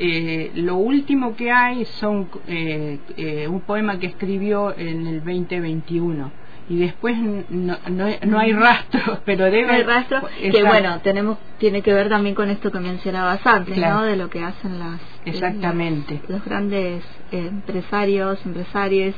Eh, 0.00 0.52
lo 0.54 0.76
último 0.76 1.34
que 1.34 1.50
hay 1.50 1.84
son 1.84 2.28
un 2.46 3.60
poema 3.66 3.98
que 3.98 4.06
escribió 4.06 4.76
en 4.76 5.06
el 5.06 5.18
2021 5.24 6.47
y 6.68 6.76
después 6.76 7.16
no, 7.18 7.78
no, 7.88 8.38
hay 8.38 8.52
rastro, 8.52 9.20
pero 9.24 9.44
debe 9.46 9.66
no 9.66 9.72
hay 9.72 9.82
rastro 9.82 10.22
que 10.38 10.62
bueno 10.62 11.00
tenemos 11.00 11.38
tiene 11.58 11.82
que 11.82 11.92
ver 11.92 12.08
también 12.08 12.34
con 12.34 12.50
esto 12.50 12.70
que 12.70 12.78
mencionabas 12.78 13.44
antes 13.46 13.76
no 13.76 14.02
de 14.02 14.16
lo 14.16 14.28
que 14.28 14.42
hacen 14.42 14.78
las 14.78 15.00
exactamente. 15.24 16.20
los, 16.28 16.44
grandes 16.44 17.02
eh, 17.32 17.46
empresarios 17.48 18.44
empresarios 18.44 19.14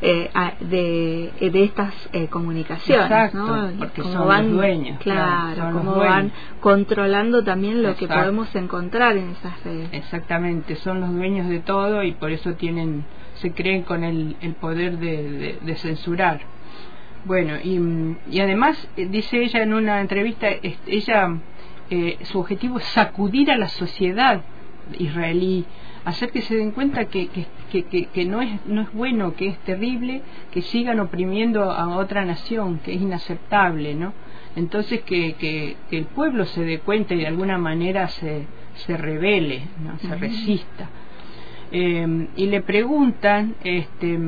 eh, 0.00 0.30
de, 0.60 1.50
de 1.50 1.64
estas 1.64 1.94
eh, 2.12 2.26
comunicaciones 2.28 3.04
Exacto, 3.04 3.70
porque 3.78 4.02
son 4.02 4.26
van 4.26 4.46
los 4.48 4.56
dueños 4.56 4.98
claro, 5.00 5.72
como 5.72 5.96
van 5.96 6.32
controlando 6.60 7.44
también 7.44 7.82
lo 7.82 7.96
que 7.96 8.08
podemos 8.08 8.54
encontrar 8.54 9.16
en 9.16 9.30
esas 9.30 9.62
redes. 9.62 9.88
Exactamente 9.92 10.76
son 10.76 11.00
los 11.00 11.12
dueños 11.12 11.48
de 11.48 11.60
todo 11.60 12.02
y 12.02 12.12
por 12.12 12.30
eso 12.30 12.54
tienen 12.54 13.04
se 13.34 13.52
creen 13.52 13.82
con 13.82 14.04
el, 14.04 14.36
el 14.40 14.54
poder 14.54 14.98
de, 14.98 15.58
de 15.60 15.76
censurar 15.76 16.53
bueno, 17.24 17.56
y, 17.62 18.40
además 18.40 18.88
eh, 18.96 19.06
dice 19.06 19.42
ella 19.42 19.62
en 19.62 19.72
una 19.72 20.00
entrevista, 20.00 20.48
ella 20.86 21.38
eh, 21.90 22.18
su 22.22 22.38
objetivo 22.38 22.78
es 22.78 22.84
sacudir 22.86 23.50
a 23.50 23.56
la 23.56 23.68
sociedad 23.68 24.42
israelí, 24.98 25.64
hacer 26.04 26.30
que 26.30 26.42
se 26.42 26.56
den 26.56 26.72
cuenta 26.72 27.06
que, 27.06 27.28
que, 27.28 28.06
que, 28.06 28.24
no, 28.26 28.42
es, 28.42 28.50
no 28.66 28.82
es 28.82 28.92
bueno, 28.92 29.34
que 29.34 29.48
es 29.48 29.58
terrible 29.60 30.22
que 30.50 30.60
sigan 30.62 31.00
oprimiendo 31.00 31.70
a 31.70 31.96
otra 31.96 32.24
nación, 32.24 32.78
que 32.84 32.94
es 32.94 33.00
inaceptable, 33.00 33.94
¿no? 33.94 34.12
Entonces 34.56 35.02
que, 35.02 35.34
que, 35.34 35.76
el 35.90 36.04
pueblo 36.06 36.44
se 36.44 36.64
dé 36.64 36.78
cuenta 36.80 37.14
y 37.14 37.18
de 37.18 37.26
alguna 37.26 37.58
manera 37.58 38.08
se, 38.08 38.46
se 38.74 38.96
revele, 38.96 39.62
¿no? 39.82 39.98
se 39.98 40.14
resista. 40.14 40.88
Eh, 41.72 42.28
y 42.36 42.46
le 42.46 42.60
preguntan 42.60 43.56
este, 43.64 44.18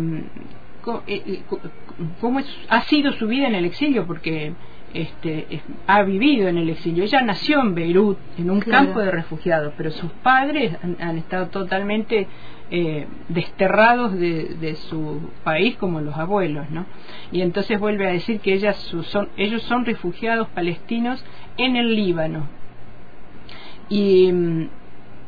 cómo 2.21 2.41
es, 2.41 2.47
ha 2.69 2.83
sido 2.83 3.13
su 3.13 3.27
vida 3.27 3.47
en 3.47 3.55
el 3.55 3.65
exilio, 3.65 4.07
porque 4.07 4.53
este, 4.95 5.47
es- 5.51 5.63
ha 5.87 6.03
vivido 6.03 6.49
en 6.49 6.57
el 6.59 6.71
exilio. 6.71 7.05
Ella 7.05 7.21
nació 7.23 7.61
en 7.61 7.75
Beirut, 7.75 8.19
en 8.39 8.51
un 8.51 8.61
Claro. 8.61 8.87
campo 8.87 9.01
de 9.01 9.11
refugiados, 9.11 9.75
pero 9.77 9.91
sus 9.91 10.11
padres 10.23 10.77
han, 10.83 10.97
han 11.01 11.19
estado 11.19 11.49
totalmente 11.49 12.27
eh, 12.71 13.07
desterrados 13.29 14.13
de, 14.15 14.57
de 14.61 14.75
su 14.75 15.21
país 15.45 15.77
como 15.77 16.01
los 16.01 16.17
abuelos, 16.17 16.69
¿no? 16.71 16.85
Y 17.31 17.43
entonces 17.43 17.79
vuelve 17.79 18.09
a 18.09 18.13
decir 18.13 18.41
que 18.41 18.55
ellas 18.55 18.77
su- 18.77 19.05
son, 19.05 19.29
ellos 19.37 19.63
son 19.63 19.85
refugiados 19.85 20.49
palestinos 20.49 21.25
en 21.59 21.77
el 21.77 21.95
Líbano. 21.95 22.49
Y 23.89 24.33
mm, 24.33 24.69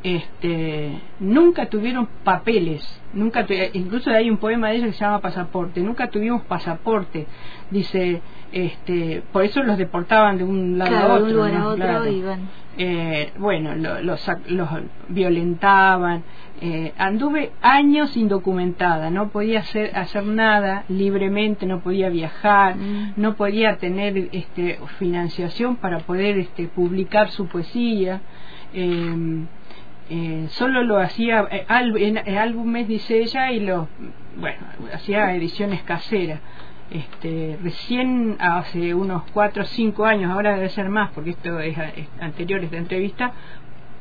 este 0.03 1.01
nunca 1.21 1.67
tuvieron 1.67 2.09
papeles 2.25 2.83
nunca 3.13 3.45
tu- 3.47 3.55
incluso 3.73 4.11
hay 4.11 4.31
un 4.31 4.37
poema 4.37 4.69
de 4.69 4.77
ella 4.77 4.87
que 4.87 4.93
se 4.93 5.01
llama 5.05 5.21
pasaporte 5.21 5.81
nunca 5.81 6.09
tuvimos 6.09 6.43
pasaporte 6.45 7.27
dice 7.71 8.23
este 8.53 9.23
por 9.33 9.45
eso 9.45 9.63
los 9.63 9.77
deportaban 9.77 10.39
de 10.39 10.45
un 10.45 10.79
lado 10.79 10.91
Claro, 10.91 11.13
a 11.13 11.15
otro 11.17 11.27
un 11.27 11.33
lugar 11.35 11.53
¿no? 11.53 11.59
a 11.63 11.69
otro 11.69 11.85
Claro. 11.85 12.07
y 12.07 12.23
bueno. 12.23 12.43
Eh, 12.81 13.33
bueno 13.39 13.75
lo- 13.75 14.01
los, 14.03 14.25
los 14.47 14.69
violentaban 15.09 16.23
eh, 16.61 16.93
anduve 16.97 17.51
años 17.61 18.17
indocumentada 18.17 19.11
no 19.11 19.31
podía 19.31 19.61
hacer 19.61 19.97
hacer 19.97 20.25
nada 20.25 20.85
libremente 20.89 21.67
no 21.67 21.81
podía 21.81 22.09
viajar 22.09 22.77
Mm. 22.77 23.13
no 23.17 23.35
podía 23.35 23.77
tener 23.79 24.29
este 24.33 24.79
financiación 24.99 25.77
para 25.77 25.99
poder 26.01 26.39
este 26.39 26.69
publicar 26.69 27.31
su 27.31 27.47
poesía 27.49 28.21
eh, 28.73 29.45
eh, 30.11 30.47
solo 30.51 30.83
lo 30.85 30.99
hacía 30.99 31.47
eh, 31.51 31.67
en, 31.69 32.17
en 32.19 32.39
álbumes 32.39 32.89
dice 32.89 33.19
ella 33.21 33.51
y 33.53 33.61
lo 33.61 33.89
bueno 34.37 34.59
hacía 34.95 35.35
ediciones 35.35 35.83
caseras 35.83 36.41
este 36.91 37.59
recién 37.63 38.37
hace 38.41 38.95
unos 38.95 39.25
cuatro 39.33 39.63
o 39.65 39.67
cinco 39.67 40.07
años 40.07 40.31
ahora 40.33 40.55
debe 40.55 40.71
ser 40.71 40.89
más 40.89 41.11
porque 41.13 41.31
esto 41.31 41.59
es, 41.61 41.77
es 41.97 42.09
anterior 42.21 42.61
a 42.61 42.65
esta 42.65 42.77
entrevista 42.79 43.33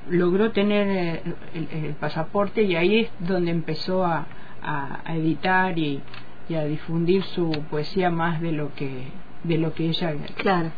logró 0.10 0.52
tener 0.52 0.88
eh, 0.88 1.22
el, 1.54 1.68
el 1.86 1.94
pasaporte 1.96 2.62
y 2.64 2.76
ahí 2.78 3.00
es 3.00 3.12
donde 3.20 3.52
empezó 3.52 4.06
a, 4.06 4.26
a- 4.62 5.02
a 5.04 5.16
editar 5.18 5.78
y, 5.78 6.02
y 6.48 6.56
a 6.56 6.64
difundir 6.64 7.24
su 7.24 7.52
poesía 7.70 8.10
más 8.10 8.40
de 8.40 8.54
lo 8.54 8.74
que 8.74 9.08
de 9.44 9.58
lo 9.58 9.74
que 9.74 9.88
ella 9.90 10.14
Claro. 10.38 10.72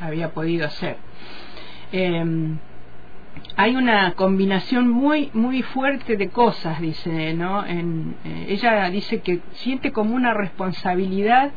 había 0.00 0.30
podido 0.30 0.66
hacer. 0.66 0.96
Eh, 1.92 2.24
hay 3.56 3.76
una 3.76 4.12
combinación 4.14 4.88
muy 4.88 5.30
muy 5.32 5.62
fuerte 5.62 6.16
de 6.16 6.28
cosas, 6.30 6.80
dice, 6.80 7.34
¿no? 7.34 7.64
En, 7.66 8.16
eh, 8.24 8.46
ella 8.48 8.88
dice 8.90 9.20
que 9.20 9.40
siente 9.52 9.92
como 9.92 10.14
una 10.14 10.34
responsabilidad 10.34 11.52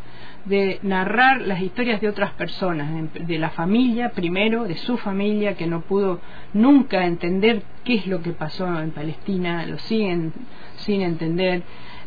de 0.45 0.79
narrar 0.81 1.41
las 1.41 1.59
historias 1.61 1.99
de 1.99 2.07
otras 2.07 2.31
personas, 2.33 3.11
de- 3.13 3.19
de 3.25 3.37
la 3.39 3.49
familia 3.49 4.09
primero, 4.11 4.63
de 4.63 4.77
su 4.77 4.97
familia 4.97 5.55
que 5.55 5.67
no 5.67 5.81
pudo 5.81 6.21
nunca 6.53 7.05
entender 7.05 7.63
qué 7.83 7.95
es 7.95 8.07
lo 8.07 8.21
que 8.21 8.31
pasó 8.31 8.65
en 8.79 8.91
Palestina, 8.91 9.65
lo 9.65 9.77
siguen 9.79 10.31
sin 10.77 11.01
entender. 11.01 11.63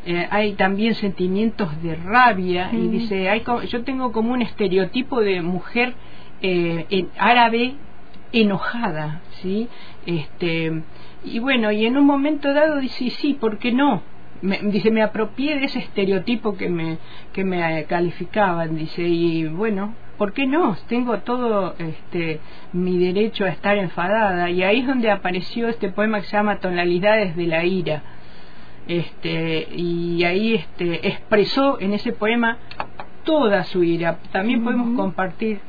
Eh, 0.06 0.26
hay 0.30 0.54
también 0.54 0.94
sentimientos 0.94 1.68
de 1.82 1.94
rabia 1.96 2.70
y 2.72 2.76
Mm. 2.76 2.90
dice, 2.90 3.28
hay, 3.28 3.42
yo 3.68 3.82
tengo 3.84 4.12
como 4.12 4.32
un 4.32 4.40
estereotipo 4.42 5.20
de 5.20 5.42
mujer 5.42 5.94
eh, 6.42 6.86
en 6.88 7.08
árabe 7.18 7.74
enojada, 8.32 9.20
¿sí? 9.42 9.68
Este, 10.06 10.82
y 11.24 11.38
bueno, 11.38 11.72
y 11.72 11.86
en 11.86 11.96
un 11.96 12.06
momento 12.06 12.52
dado 12.52 12.78
dice, 12.78 13.10
sí, 13.10 13.34
¿por 13.34 13.58
qué 13.58 13.72
no? 13.72 14.02
Me, 14.42 14.58
dice, 14.62 14.90
me 14.90 15.02
apropié 15.02 15.58
de 15.58 15.66
ese 15.66 15.80
estereotipo 15.80 16.56
que 16.56 16.68
me, 16.68 16.98
que 17.32 17.44
me 17.44 17.84
calificaban, 17.84 18.76
dice, 18.76 19.02
y 19.02 19.46
bueno, 19.46 19.94
¿por 20.16 20.32
qué 20.32 20.46
no? 20.46 20.76
Tengo 20.88 21.18
todo 21.18 21.74
este, 21.78 22.40
mi 22.72 22.98
derecho 22.98 23.44
a 23.44 23.50
estar 23.50 23.76
enfadada, 23.76 24.48
y 24.50 24.62
ahí 24.62 24.80
es 24.80 24.86
donde 24.86 25.10
apareció 25.10 25.68
este 25.68 25.90
poema 25.90 26.20
que 26.20 26.26
se 26.26 26.36
llama 26.36 26.60
Tonalidades 26.60 27.36
de 27.36 27.46
la 27.46 27.64
ira, 27.64 28.02
este, 28.88 29.68
y 29.76 30.24
ahí 30.24 30.54
este, 30.54 31.06
expresó 31.06 31.78
en 31.80 31.92
ese 31.92 32.12
poema 32.12 32.58
toda 33.24 33.64
su 33.64 33.84
ira. 33.84 34.18
También 34.32 34.64
podemos 34.64 34.96
compartir 34.96 35.60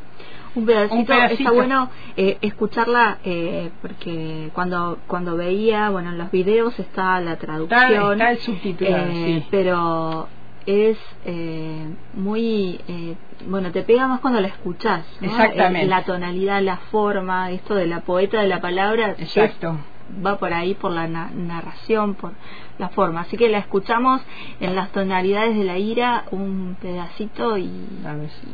Un 0.56 0.66
pedacito, 0.66 0.96
Un 0.96 1.06
pedacito. 1.06 1.44
está 1.44 1.52
bueno 1.52 1.90
eh, 2.18 2.38
escucharla 2.42 3.20
eh, 3.24 3.72
porque 3.82 4.50
cuando 4.54 5.00
cuando 5.08 5.38
veía, 5.38 5.90
bueno, 5.90 6.10
en 6.12 6.18
los 6.18 6.30
videos 6.32 6.78
está 6.80 7.20
la 7.22 7.38
traducción, 7.38 8.14
está 8.14 8.32
el 8.32 8.38
subtitulado, 8.40 9.06
eh, 9.12 9.42
sí. 9.42 9.48
pero 9.50 10.28
es 10.66 10.98
eh, 11.26 11.86
muy, 12.14 12.80
eh, 12.88 13.16
bueno, 13.48 13.72
te 13.72 13.82
pega 13.84 14.08
más 14.08 14.20
cuando 14.20 14.42
la 14.42 14.48
escuchás, 14.50 15.06
¿no? 15.22 15.28
Exactamente. 15.28 15.86
Eh, 15.86 15.90
la 15.90 16.04
tonalidad, 16.04 16.62
la 16.62 16.78
forma, 16.78 17.50
esto 17.52 17.74
de 17.74 17.88
la 17.88 18.02
poeta 18.02 18.42
de 18.42 18.48
la 18.48 18.60
palabra, 18.62 19.12
es- 19.18 19.36
Exacto. 19.38 19.78
va 20.24 20.38
por 20.38 20.54
ahí 20.54 20.74
por 20.76 20.92
la 20.92 21.08
na- 21.08 21.32
narración, 21.34 22.14
por 22.16 22.34
la 22.78 22.90
forma. 22.90 23.22
Así 23.22 23.38
que 23.38 23.48
la 23.50 23.58
escuchamos 23.60 24.22
en 24.60 24.76
las 24.76 24.92
tonalidades 24.92 25.56
de 25.58 25.64
la 25.64 25.78
ira, 25.80 26.26
un 26.32 26.76
pedacito 26.80 27.58
y, 27.58 27.72
A 28.06 28.14
ver 28.16 28.30
si- 28.30 28.54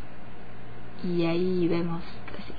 y 1.04 1.24
ahí 1.24 1.68
vemos. 1.68 2.02
así. 2.38 2.54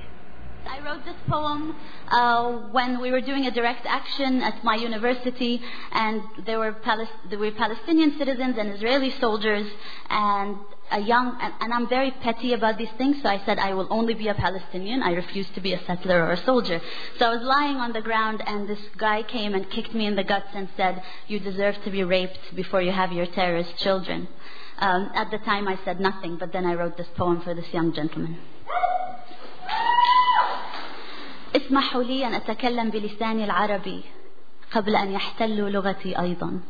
I 0.68 0.80
wrote 0.82 1.04
this 1.04 1.16
poem 1.28 1.76
uh, 2.12 2.70
when 2.72 3.02
we 3.02 3.12
were 3.12 3.22
doing 3.22 3.46
a 3.48 3.52
direct 3.52 3.86
action 3.86 4.42
at 4.44 4.64
my 4.64 4.76
university, 4.76 5.62
and 5.92 6.22
there 6.46 6.60
were, 6.60 6.74
Palis- 6.74 7.30
there 7.30 7.40
were 7.40 7.52
Palestinian 7.52 8.18
citizens 8.18 8.58
and 8.58 8.74
Israeli 8.74 9.12
soldiers, 9.20 9.68
and 10.10 10.58
a 10.92 11.00
young, 11.00 11.38
and, 11.42 11.54
and 11.60 11.74
I'm 11.74 11.88
very 11.88 12.12
petty 12.12 12.54
about 12.54 12.78
these 12.78 12.92
things, 12.98 13.22
so 13.22 13.30
I 13.30 13.40
said 13.46 13.60
I 13.60 13.74
will 13.74 13.88
only 13.90 14.14
be 14.14 14.28
a 14.28 14.34
Palestinian. 14.34 15.02
I 15.04 15.14
refuse 15.14 15.50
to 15.52 15.62
be 15.62 15.74
a 15.74 15.84
settler 15.86 16.24
or 16.26 16.32
a 16.32 16.38
soldier. 16.38 16.82
So 17.18 17.28
I 17.28 17.36
was 17.36 17.44
lying 17.44 17.78
on 17.78 17.94
the 17.94 18.02
ground, 18.02 18.44
and 18.46 18.68
this 18.68 18.80
guy 18.98 19.24
came 19.24 19.54
and 19.54 19.70
kicked 19.70 19.94
me 19.94 20.06
in 20.06 20.16
the 20.16 20.24
guts 20.24 20.50
and 20.54 20.68
said, 20.76 21.04
"You 21.28 21.40
deserve 21.40 21.82
to 21.84 21.92
be 21.92 22.04
raped 22.04 22.56
before 22.56 22.82
you 22.82 22.92
have 22.92 23.12
your 23.12 23.28
terrorist 23.28 23.78
children." 23.78 24.28
Um, 24.79 25.11
at 25.15 25.31
the 25.31 25.39
time, 25.39 25.69
I 25.69 25.79
said 25.85 26.01
nothing, 26.01 26.37
but 26.37 26.53
then 26.53 26.67
I 26.67 26.75
wrote 26.75 26.97
this 26.97 27.07
poem 27.17 27.41
for 27.43 27.55
this 27.55 27.73
young 27.73 27.93
gentleman. 27.93 28.37
اسمحوا 31.55 32.03
لي 32.03 32.27
أن 32.27 32.35
أتكلم 32.35 32.91
بلساني 32.91 33.45
العربي 33.45 34.05
قبل 34.73 34.97
أن 34.97 35.13
يحتلوا 35.13 35.71
لغتي 35.71 36.19
أيضا. 36.19 36.61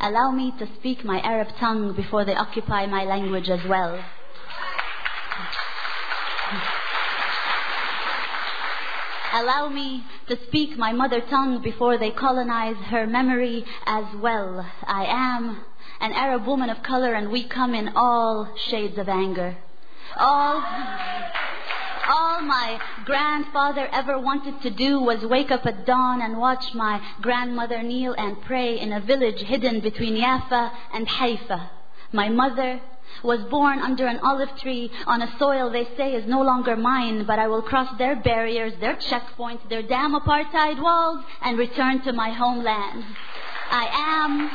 Allow 0.00 0.32
me 0.32 0.52
to 0.58 0.66
speak 0.74 1.04
my 1.04 1.20
Arab 1.20 1.48
tongue 1.60 1.94
before 1.94 2.24
they 2.24 2.34
occupy 2.34 2.86
my 2.86 3.04
language 3.04 3.48
as 3.48 3.64
well. 3.68 4.02
Allow 9.32 9.68
me 9.68 10.04
to 10.28 10.36
speak 10.46 10.76
my 10.76 10.92
mother 10.92 11.20
tongue 11.20 11.62
before 11.62 11.96
they 11.96 12.10
colonize 12.10 12.76
her 12.90 13.06
memory 13.06 13.64
as 13.86 14.04
well. 14.16 14.66
I 14.86 15.04
am 15.04 15.64
an 15.99 16.13
Arab 16.13 16.45
woman 16.45 16.69
of 16.69 16.83
color 16.83 17.13
and 17.13 17.31
we 17.31 17.43
come 17.43 17.73
in 17.73 17.89
all 17.95 18.55
shades 18.69 18.97
of 18.97 19.09
anger. 19.09 19.57
All 20.17 20.63
all 22.09 22.41
my 22.41 22.79
grandfather 23.03 23.87
ever 23.91 24.17
wanted 24.17 24.61
to 24.61 24.69
do 24.69 24.99
was 24.99 25.25
wake 25.25 25.51
up 25.51 25.65
at 25.65 25.85
dawn 25.85 26.21
and 26.21 26.37
watch 26.37 26.73
my 26.73 27.01
grandmother 27.21 27.83
kneel 27.83 28.13
and 28.17 28.41
pray 28.43 28.79
in 28.79 28.93
a 28.93 29.01
village 29.01 29.41
hidden 29.41 29.81
between 29.81 30.15
Jaffa 30.15 30.71
and 30.93 31.05
Haifa. 31.07 31.69
My 32.13 32.29
mother 32.29 32.79
was 33.23 33.41
born 33.49 33.79
under 33.79 34.05
an 34.07 34.19
olive 34.19 34.55
tree 34.57 34.91
on 35.05 35.21
a 35.21 35.37
soil 35.37 35.69
they 35.69 35.87
say 35.97 36.13
is 36.13 36.27
no 36.27 36.41
longer 36.41 36.75
mine, 36.77 37.25
but 37.25 37.39
I 37.39 37.47
will 37.47 37.61
cross 37.61 37.89
their 37.97 38.15
barriers, 38.15 38.73
their 38.79 38.95
checkpoints, 38.95 39.67
their 39.69 39.83
damn 39.83 40.13
apartheid 40.13 40.81
walls, 40.81 41.25
and 41.41 41.57
return 41.57 42.01
to 42.03 42.13
my 42.13 42.29
homeland. 42.29 43.03
I 43.69 43.87
am 44.23 44.49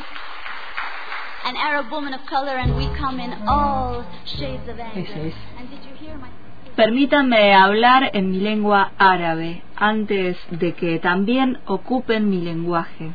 an 1.45 1.57
Arab 1.57 1.91
woman 1.91 2.15
of 2.15 2.25
color, 2.27 2.57
and 2.57 2.77
we 2.77 2.87
come 2.99 3.21
in 3.21 3.33
all 3.47 4.05
shades 4.25 4.69
of 4.69 4.79
anger. 4.79 5.01
Ese 5.01 5.29
es. 5.29 5.35
And 5.59 5.71
did 5.71 5.81
you 5.85 5.95
hear 5.97 6.17
my 6.19 6.29
Permítanme 6.77 7.53
hablar 7.53 8.11
en 8.15 8.31
mi 8.31 8.41
lengua 8.41 8.93
árabe 8.97 9.63
antes 9.77 10.39
de 10.51 10.73
que 10.73 10.99
también 11.01 11.59
ocupen 11.67 12.31
mi 12.31 12.41
lenguaje. 12.41 13.13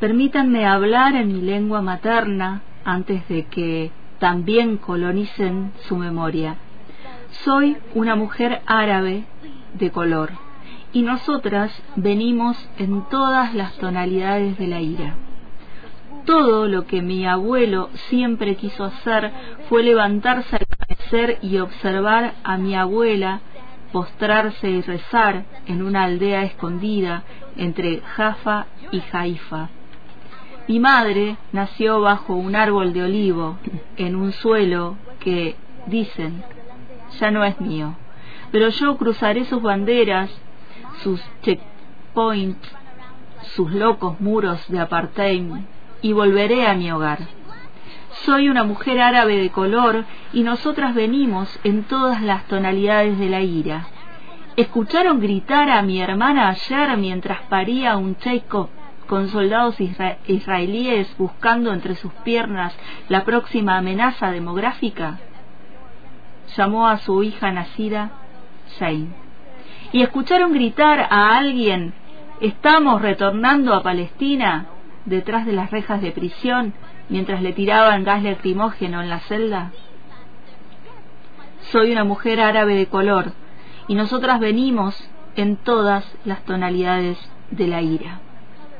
Permítanme 0.00 0.66
hablar 0.66 1.14
en 1.14 1.28
mi 1.28 1.40
lengua 1.40 1.80
materna 1.80 2.62
antes 2.84 3.28
de 3.28 3.44
que 3.46 3.92
también 4.18 4.78
colonicen 4.78 5.72
su 5.86 5.96
memoria. 5.96 6.56
Soy 7.44 7.76
una 7.94 8.16
mujer 8.16 8.62
árabe 8.66 9.26
de 9.74 9.92
color 9.92 10.32
y 10.92 11.02
nosotras 11.02 11.70
venimos 11.94 12.68
en 12.78 13.08
todas 13.08 13.54
las 13.54 13.74
tonalidades 13.78 14.58
de 14.58 14.66
la 14.66 14.80
ira. 14.80 15.14
Todo 16.28 16.68
lo 16.68 16.84
que 16.84 17.00
mi 17.00 17.24
abuelo 17.24 17.88
siempre 18.10 18.54
quiso 18.56 18.84
hacer 18.84 19.32
fue 19.70 19.82
levantarse 19.82 20.56
al 20.56 20.66
amanecer 20.78 21.38
y 21.40 21.56
observar 21.56 22.34
a 22.44 22.58
mi 22.58 22.76
abuela 22.76 23.40
postrarse 23.92 24.68
y 24.68 24.82
rezar 24.82 25.46
en 25.64 25.82
una 25.82 26.04
aldea 26.04 26.42
escondida 26.42 27.22
entre 27.56 28.02
Jaffa 28.02 28.66
y 28.92 29.02
Haifa. 29.10 29.70
Mi 30.68 30.78
madre 30.78 31.38
nació 31.52 32.02
bajo 32.02 32.34
un 32.34 32.56
árbol 32.56 32.92
de 32.92 33.04
olivo 33.04 33.56
en 33.96 34.14
un 34.14 34.32
suelo 34.32 34.96
que, 35.20 35.56
dicen, 35.86 36.44
ya 37.18 37.30
no 37.30 37.42
es 37.42 37.58
mío, 37.58 37.94
pero 38.52 38.68
yo 38.68 38.98
cruzaré 38.98 39.46
sus 39.46 39.62
banderas, 39.62 40.28
sus 41.02 41.22
checkpoints, 41.40 42.70
sus 43.54 43.72
locos 43.72 44.20
muros 44.20 44.62
de 44.68 44.78
apartheid 44.78 45.42
y 46.02 46.12
volveré 46.12 46.66
a 46.66 46.74
mi 46.74 46.90
hogar. 46.90 47.18
Soy 48.24 48.48
una 48.48 48.64
mujer 48.64 49.00
árabe 49.00 49.36
de 49.36 49.50
color 49.50 50.04
y 50.32 50.42
nosotras 50.42 50.94
venimos 50.94 51.58
en 51.64 51.84
todas 51.84 52.20
las 52.22 52.46
tonalidades 52.46 53.18
de 53.18 53.28
la 53.28 53.40
ira. 53.40 53.86
¿Escucharon 54.56 55.20
gritar 55.20 55.70
a 55.70 55.82
mi 55.82 56.00
hermana 56.00 56.48
ayer 56.48 56.96
mientras 56.96 57.42
paría 57.42 57.96
un 57.96 58.16
checo 58.16 58.70
con 59.06 59.28
soldados 59.28 59.76
israelíes 59.80 61.14
buscando 61.16 61.72
entre 61.72 61.94
sus 61.94 62.12
piernas 62.24 62.76
la 63.08 63.24
próxima 63.24 63.78
amenaza 63.78 64.30
demográfica? 64.32 65.18
Llamó 66.56 66.88
a 66.88 66.98
su 66.98 67.22
hija 67.22 67.52
nacida 67.52 68.10
Zain. 68.78 69.14
¿Y 69.92 70.02
escucharon 70.02 70.52
gritar 70.52 71.06
a 71.08 71.38
alguien, 71.38 71.94
estamos 72.40 73.00
retornando 73.00 73.74
a 73.74 73.82
Palestina, 73.82 74.66
detrás 75.08 75.46
de 75.46 75.52
las 75.52 75.70
rejas 75.70 76.00
de 76.00 76.12
prisión, 76.12 76.74
mientras 77.08 77.42
le 77.42 77.52
tiraban 77.52 78.04
gas 78.04 78.22
lacrimógeno 78.22 79.02
en 79.02 79.08
la 79.08 79.20
celda? 79.20 79.72
Soy 81.72 81.92
una 81.92 82.04
mujer 82.04 82.40
árabe 82.40 82.74
de 82.74 82.86
color 82.86 83.32
y 83.88 83.94
nosotras 83.94 84.40
venimos 84.40 84.96
en 85.36 85.56
todas 85.56 86.04
las 86.24 86.42
tonalidades 86.44 87.18
de 87.50 87.66
la 87.66 87.82
ira. 87.82 88.20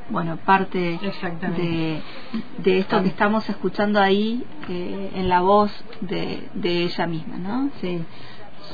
Bueno, 0.09 0.37
parte 0.37 0.99
de, 0.99 2.01
de, 2.57 2.79
esto 2.79 3.03
que 3.03 3.09
estamos 3.09 3.47
escuchando 3.47 4.01
ahí 4.01 4.43
eh, 4.67 5.11
en 5.13 5.29
la 5.29 5.41
voz 5.41 5.71
de, 6.01 6.49
de 6.55 6.83
ella 6.83 7.05
misma, 7.05 7.37
¿no? 7.37 7.69
Sí 7.79 8.03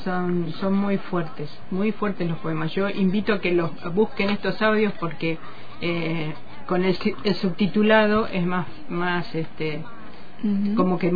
son, 0.04 0.52
son 0.60 0.74
muy 0.74 0.98
fuertes, 0.98 1.50
muy 1.70 1.92
fuertes 1.92 2.28
los 2.28 2.38
poemas. 2.38 2.72
Yo 2.72 2.88
invito 2.88 3.34
a 3.34 3.40
que 3.40 3.52
los 3.52 3.70
busquen 3.94 4.30
estos 4.30 4.60
audios 4.62 4.92
porque 4.98 5.38
eh, 5.80 6.34
con 6.66 6.84
el, 6.84 6.94
subtitulado 7.34 8.26
es 8.26 8.44
más, 8.44 8.66
más 8.88 9.34
este, 9.34 9.82
como 10.76 10.98
que 10.98 11.12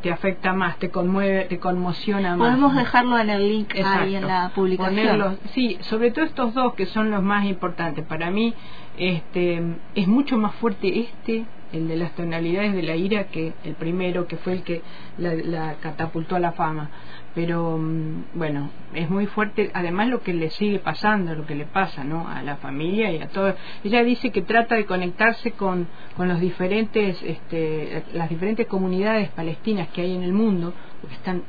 te, 0.00 0.12
afecta 0.12 0.52
más, 0.52 0.78
te 0.78 0.90
conmueve, 0.90 1.44
te 1.46 1.58
conmociona 1.58 2.36
más. 2.36 2.48
Podemos 2.48 2.76
dejarlo 2.76 3.18
en 3.18 3.30
el 3.30 3.48
link 3.48 3.74
ahí 3.84 4.14
en 4.14 4.26
la 4.26 4.52
publicación. 4.54 5.38
sí, 5.52 5.78
sobre 5.80 6.10
todo 6.10 6.24
estos 6.24 6.54
dos 6.54 6.74
que 6.74 6.86
son 6.86 7.10
los 7.10 7.22
más 7.22 7.44
importantes. 7.44 8.04
Para 8.04 8.30
mí 8.30 8.54
este, 8.98 9.62
es 9.94 10.06
mucho 10.06 10.36
más 10.36 10.54
fuerte 10.56 11.00
este 11.00 11.44
el 11.72 11.86
de 11.86 11.96
las 11.96 12.12
tonalidades 12.12 12.74
de 12.74 12.82
la 12.82 12.96
ira 12.96 13.24
que 13.24 13.52
el 13.64 13.74
primero 13.74 14.26
que 14.26 14.36
fue 14.36 14.54
el 14.54 14.62
que 14.62 14.82
la 15.18 15.74
catapultó 15.80 16.34
a 16.36 16.40
la 16.40 16.52
fama 16.52 16.90
pero 17.34 17.78
mm, 17.78 18.24
bueno, 18.34 18.70
es 18.94 19.08
muy 19.08 19.26
fuerte, 19.26 19.70
además 19.74 20.08
lo 20.08 20.22
que 20.22 20.34
le 20.34 20.50
sigue 20.50 20.78
pasando, 20.78 21.34
lo 21.34 21.46
que 21.46 21.54
le 21.54 21.66
pasa 21.66 22.04
¿no? 22.04 22.28
a 22.28 22.42
la 22.42 22.56
familia 22.56 23.12
y 23.12 23.18
a 23.22 23.28
todo. 23.28 23.54
Ella 23.84 24.02
dice 24.02 24.30
que 24.30 24.42
trata 24.42 24.74
de 24.74 24.86
conectarse 24.86 25.52
con, 25.52 25.86
con 26.16 26.28
los 26.28 26.40
diferentes, 26.40 27.22
este, 27.22 28.04
las 28.14 28.28
diferentes 28.28 28.66
comunidades 28.66 29.28
palestinas 29.30 29.88
que 29.88 30.02
hay 30.02 30.14
en 30.14 30.22
el 30.22 30.32
mundo, 30.32 30.72
porque 31.00 31.16
están 31.16 31.42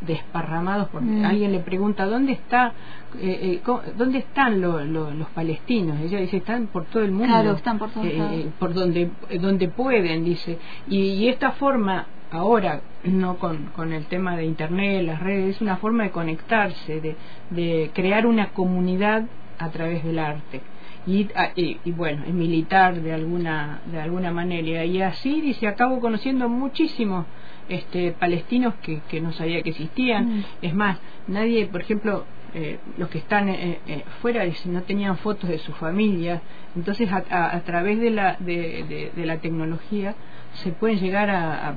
desparramados 0.00 0.88
porque 0.90 1.08
mm. 1.08 1.24
alguien 1.24 1.52
le 1.52 1.60
pregunta 1.60 2.04
dónde 2.04 2.32
está 2.32 2.72
eh, 3.18 3.60
eh 3.64 3.92
dónde 3.96 4.18
están 4.18 4.60
los 4.60 5.28
palestinos 5.34 5.98
ella 6.00 6.20
dice 6.20 6.36
están 6.36 6.66
por 6.66 6.84
todo 6.84 7.02
el 7.02 7.12
mundo 7.12 7.28
claro 7.28 7.52
están 7.52 7.78
por 7.78 7.88
eh, 7.88 7.94
eh, 8.04 8.50
por 8.58 8.74
donde 8.74 9.10
donde 9.40 9.68
pueden 9.68 10.24
dice 10.24 10.58
y, 10.88 10.98
y 10.98 11.28
esta 11.28 11.52
forma 11.52 12.06
ahora, 12.30 12.80
no 13.04 13.38
con, 13.38 13.66
con 13.66 13.92
el 13.92 14.06
tema 14.06 14.36
de 14.36 14.44
Internet, 14.44 15.04
las 15.04 15.20
redes, 15.20 15.56
es 15.56 15.60
una 15.60 15.76
forma 15.76 16.04
de 16.04 16.10
conectarse, 16.10 17.00
de, 17.00 17.16
de 17.50 17.90
crear 17.94 18.26
una 18.26 18.50
comunidad 18.50 19.24
a 19.58 19.70
través 19.70 20.04
del 20.04 20.18
arte. 20.18 20.60
Y, 21.06 21.28
ah, 21.36 21.50
y, 21.54 21.78
bueno, 21.92 22.24
es 22.26 22.34
militar 22.34 23.00
de 23.00 23.12
alguna, 23.12 23.80
de 23.86 24.00
alguna 24.00 24.32
manera. 24.32 24.84
Y 24.84 25.00
así, 25.00 25.40
dice, 25.40 25.68
acabo 25.68 26.00
conociendo 26.00 26.48
muchísimos 26.48 27.26
este, 27.68 28.12
palestinos 28.12 28.74
que, 28.82 29.00
que 29.08 29.20
no 29.20 29.32
sabía 29.32 29.62
que 29.62 29.70
existían. 29.70 30.38
Mm. 30.38 30.44
Es 30.62 30.74
más, 30.74 30.98
nadie, 31.28 31.66
por 31.66 31.80
ejemplo, 31.80 32.24
eh, 32.54 32.78
los 32.98 33.08
que 33.08 33.18
están 33.18 33.48
eh, 33.48 33.78
eh, 33.86 34.04
fuera 34.20 34.44
no 34.64 34.82
tenían 34.82 35.16
fotos 35.18 35.48
de 35.48 35.58
su 35.58 35.72
familia. 35.74 36.42
Entonces, 36.74 37.08
a, 37.12 37.54
a, 37.54 37.60
través 37.60 38.00
de 38.00 38.10
la, 38.10 38.36
de, 38.40 39.12
de 39.14 39.26
la 39.26 39.38
tecnología, 39.38 40.16
se 40.62 40.72
pueden 40.72 40.98
llegar 40.98 41.30
a, 41.30 41.76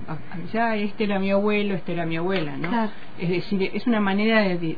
ya 0.53 0.75
este 0.75 1.03
era 1.03 1.19
mi 1.19 1.31
abuelo, 1.31 1.75
este 1.75 1.93
era 1.93 2.05
mi 2.05 2.17
abuela, 2.17 2.57
¿no? 2.57 2.89
Es 3.17 3.29
decir, 3.29 3.69
es 3.73 3.85
una 3.87 3.99
manera 3.99 4.41
de, 4.43 4.77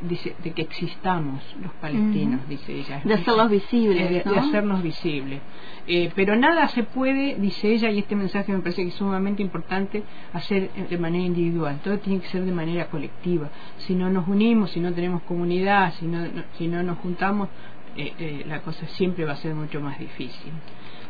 que 0.54 0.62
existamos 0.62 1.42
los 1.62 1.72
palestinos, 1.74 2.48
dice 2.48 2.74
ella. 2.74 3.00
De 3.04 3.14
hacerlos 3.14 3.50
visibles, 3.50 4.24
de, 4.24 4.38
hacernos 4.38 4.82
visibles. 4.82 5.40
Eh, 5.86 6.10
pero 6.14 6.36
nada 6.36 6.68
se 6.68 6.84
puede, 6.84 7.36
dice 7.36 7.72
ella, 7.72 7.90
y 7.90 8.00
este 8.00 8.16
mensaje 8.16 8.52
me 8.52 8.58
parece 8.60 8.82
que 8.82 8.88
es 8.88 8.94
sumamente 8.94 9.42
importante, 9.42 10.02
hacer 10.32 10.70
de 10.72 10.98
manera 10.98 11.24
individual. 11.24 11.80
Todo 11.82 11.98
tiene 11.98 12.20
que 12.20 12.28
ser 12.28 12.44
de 12.44 12.52
manera 12.52 12.86
colectiva. 12.86 13.50
Si 13.78 13.94
no 13.94 14.10
nos 14.10 14.28
unimos, 14.28 14.70
si 14.70 14.80
no 14.80 14.92
tenemos 14.92 15.22
comunidad, 15.22 15.92
si 15.94 16.06
no, 16.06 16.24
si 16.58 16.68
no 16.68 16.82
nos 16.82 16.98
juntamos, 16.98 17.48
eh, 17.96 18.12
eh, 18.18 18.44
la 18.46 18.60
cosa 18.62 18.86
siempre 18.86 19.24
va 19.24 19.32
a 19.32 19.36
ser 19.36 19.54
mucho 19.54 19.80
más 19.80 19.98
difícil. 19.98 20.52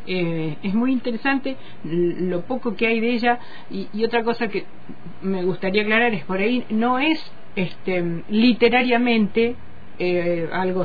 Eh, 0.07 0.57
es 0.63 0.75
muy 0.75 0.93
interesante 0.93 1.57
lo 1.85 2.43
poco 2.43 2.75
que 2.75 2.87
hay 2.87 3.01
de 3.01 3.13
ella. 3.13 3.39
Y, 3.71 4.05
otra 4.05 4.25
cosa 4.25 4.49
que 4.49 4.65
me 5.23 5.45
gustaría 5.45 5.83
aclarar 5.83 6.13
es 6.13 6.25
por 6.25 6.39
ahí 6.39 6.65
no 6.71 6.99
es 6.99 7.19
este 7.55 8.23
literariamente 8.29 9.55
eh, 9.99 10.49
algo 10.53 10.85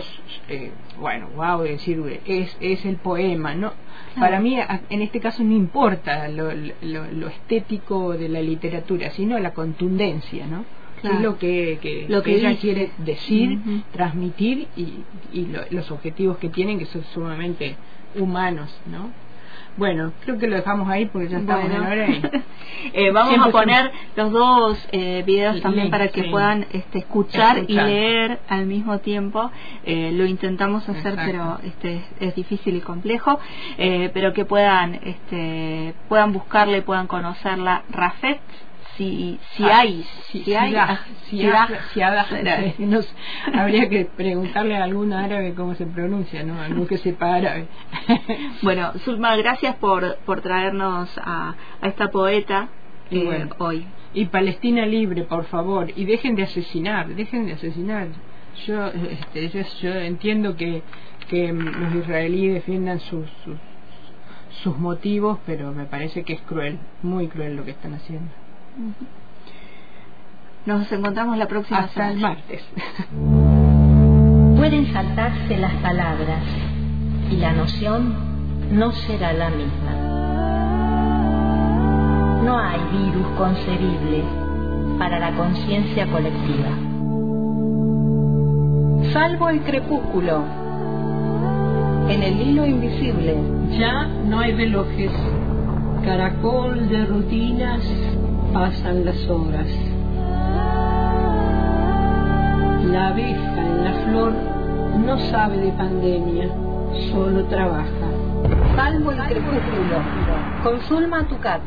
eh, 0.49 0.71
bueno 0.99 1.29
wow 1.35 1.61
decir 1.63 2.21
es 2.25 2.55
es 2.59 2.85
el 2.85 2.97
poema 2.97 3.55
no 3.55 3.73
para 4.19 4.39
mí 4.39 4.57
en 4.89 5.01
este 5.01 5.19
caso 5.19 5.43
no 5.43 5.53
importa 5.55 6.27
lo, 6.27 6.51
lo, 6.81 7.27
estético 7.27 8.13
de 8.13 8.29
la 8.29 8.41
literatura 8.41 9.09
sino 9.11 9.39
la 9.39 9.53
contundencia 9.53 10.45
no 10.45 10.65
es 11.03 11.21
lo 11.21 11.37
que, 11.37 12.05
lo 12.09 12.21
que 12.21 12.35
ella 12.35 12.55
quiere 12.57 12.91
decir 12.99 13.59
transmitir 13.93 14.67
y, 14.75 15.03
y 15.31 15.47
los 15.71 15.89
objetivos 15.91 16.37
que 16.37 16.49
tienen 16.49 16.79
que 16.79 16.85
son 16.85 17.03
sumamente 17.13 17.75
humanos, 18.15 18.69
¿no? 18.85 19.11
Bueno, 19.77 20.11
creo 20.23 20.39
que 20.39 20.47
lo 20.47 20.55
dejamos 20.55 20.89
ahí 20.89 21.05
porque 21.05 21.29
ya 21.29 21.37
estamos 21.37 21.69
en 21.69 21.81
hora. 21.81 22.07
eh, 22.93 23.11
vamos 23.11 23.37
a 23.47 23.51
poner 23.51 23.91
los 24.15 24.31
dos 24.31 24.87
eh, 24.91 25.23
videos 25.23 25.61
también 25.61 25.91
para 25.91 26.07
que 26.07 26.23
puedan 26.25 26.65
este, 26.71 26.97
escuchar, 26.99 27.63
y 27.67 27.73
leer 27.73 28.39
al 28.49 28.65
mismo 28.65 28.97
tiempo. 28.99 29.51
Eh, 29.85 30.11
lo 30.13 30.25
intentamos 30.25 30.89
hacer, 30.89 31.15
pero 31.15 31.59
este 31.63 32.01
es, 32.19 32.33
difícil 32.33 32.75
y 32.75 32.81
complejo. 32.81 33.39
Eh, 33.77 34.09
pero 34.15 34.33
que 34.33 34.45
puedan 34.45 34.95
este, 34.95 35.93
puedan 36.09 36.33
buscarle, 36.33 36.81
puedan 36.81 37.05
conocerla. 37.05 37.83
Rafet 37.91 38.39
si, 38.97 39.39
si 39.55 39.63
ah, 39.63 39.79
hay, 39.79 40.05
si, 40.31 40.43
si 40.43 40.53
hay, 40.53 40.75
si, 41.29 41.37
si, 41.37 42.01
habría 43.53 43.87
que 43.89 44.05
preguntarle 44.05 44.75
a 44.75 44.83
algún 44.83 45.13
árabe 45.13 45.53
cómo 45.53 45.75
se 45.75 45.85
pronuncia, 45.85 46.43
¿no? 46.43 46.61
Algún 46.61 46.87
que 46.87 46.97
sepa 46.97 47.35
árabe. 47.35 47.67
bueno, 48.61 48.93
Zulma, 48.99 49.35
gracias 49.35 49.75
por, 49.75 50.17
por 50.25 50.41
traernos 50.41 51.09
a, 51.17 51.55
a 51.81 51.87
esta 51.87 52.09
poeta 52.09 52.69
eh, 53.11 53.47
hoy. 53.59 53.85
Y 54.13 54.25
Palestina 54.25 54.85
libre, 54.85 55.23
por 55.23 55.45
favor, 55.45 55.91
y 55.95 56.05
dejen 56.05 56.35
de 56.35 56.43
asesinar, 56.43 57.07
dejen 57.07 57.45
de 57.45 57.53
asesinar. 57.53 58.07
Yo, 58.65 58.87
este, 58.87 59.49
yo, 59.49 59.61
yo 59.81 59.93
entiendo 59.93 60.55
que, 60.55 60.81
que 61.29 61.53
los 61.53 61.93
israelíes 61.93 62.55
defiendan 62.55 62.99
sus, 62.99 63.29
sus 63.43 63.57
sus 64.63 64.77
motivos, 64.77 65.37
pero 65.45 65.71
me 65.71 65.85
parece 65.85 66.23
que 66.23 66.33
es 66.33 66.41
cruel, 66.41 66.79
muy 67.03 67.27
cruel 67.27 67.55
lo 67.55 67.63
que 67.63 67.71
están 67.71 67.93
haciendo. 67.93 68.31
Nos 70.65 70.91
encontramos 70.91 71.37
la 71.37 71.47
próxima 71.47 71.79
Hasta 71.79 72.11
el 72.11 72.19
martes. 72.19 72.61
Pueden 74.57 74.91
saltarse 74.91 75.57
las 75.57 75.73
palabras 75.75 76.43
y 77.31 77.37
la 77.37 77.53
noción 77.53 78.13
no 78.71 78.91
será 78.91 79.33
la 79.33 79.49
misma. 79.49 79.91
No 82.43 82.59
hay 82.59 82.79
virus 82.91 83.27
concebible 83.37 84.23
para 84.99 85.19
la 85.19 85.31
conciencia 85.35 86.05
colectiva. 86.07 86.69
Salvo 89.13 89.49
el 89.49 89.61
crepúsculo. 89.61 90.43
En 92.09 92.23
el 92.23 92.41
hilo 92.41 92.65
invisible 92.65 93.37
ya 93.77 94.05
no 94.05 94.39
hay 94.39 94.53
relojes, 94.53 95.11
caracol 96.03 96.89
de 96.89 97.05
rutinas 97.05 97.81
pasan 98.57 99.05
las 99.05 99.29
horas. 99.29 99.67
La 102.91 103.09
abeja 103.09 103.61
en 103.61 103.83
la 103.83 103.93
flor 104.03 104.33
no 105.05 105.19
sabe 105.29 105.57
de 105.57 105.71
pandemia, 105.73 106.49
solo 107.11 107.45
trabaja. 107.45 108.07
Salvo 108.75 109.11
el 109.11 109.19
crepúsculo. 109.19 109.97
Consulma 110.63 111.27
tu 111.27 111.37
cat. 111.37 111.61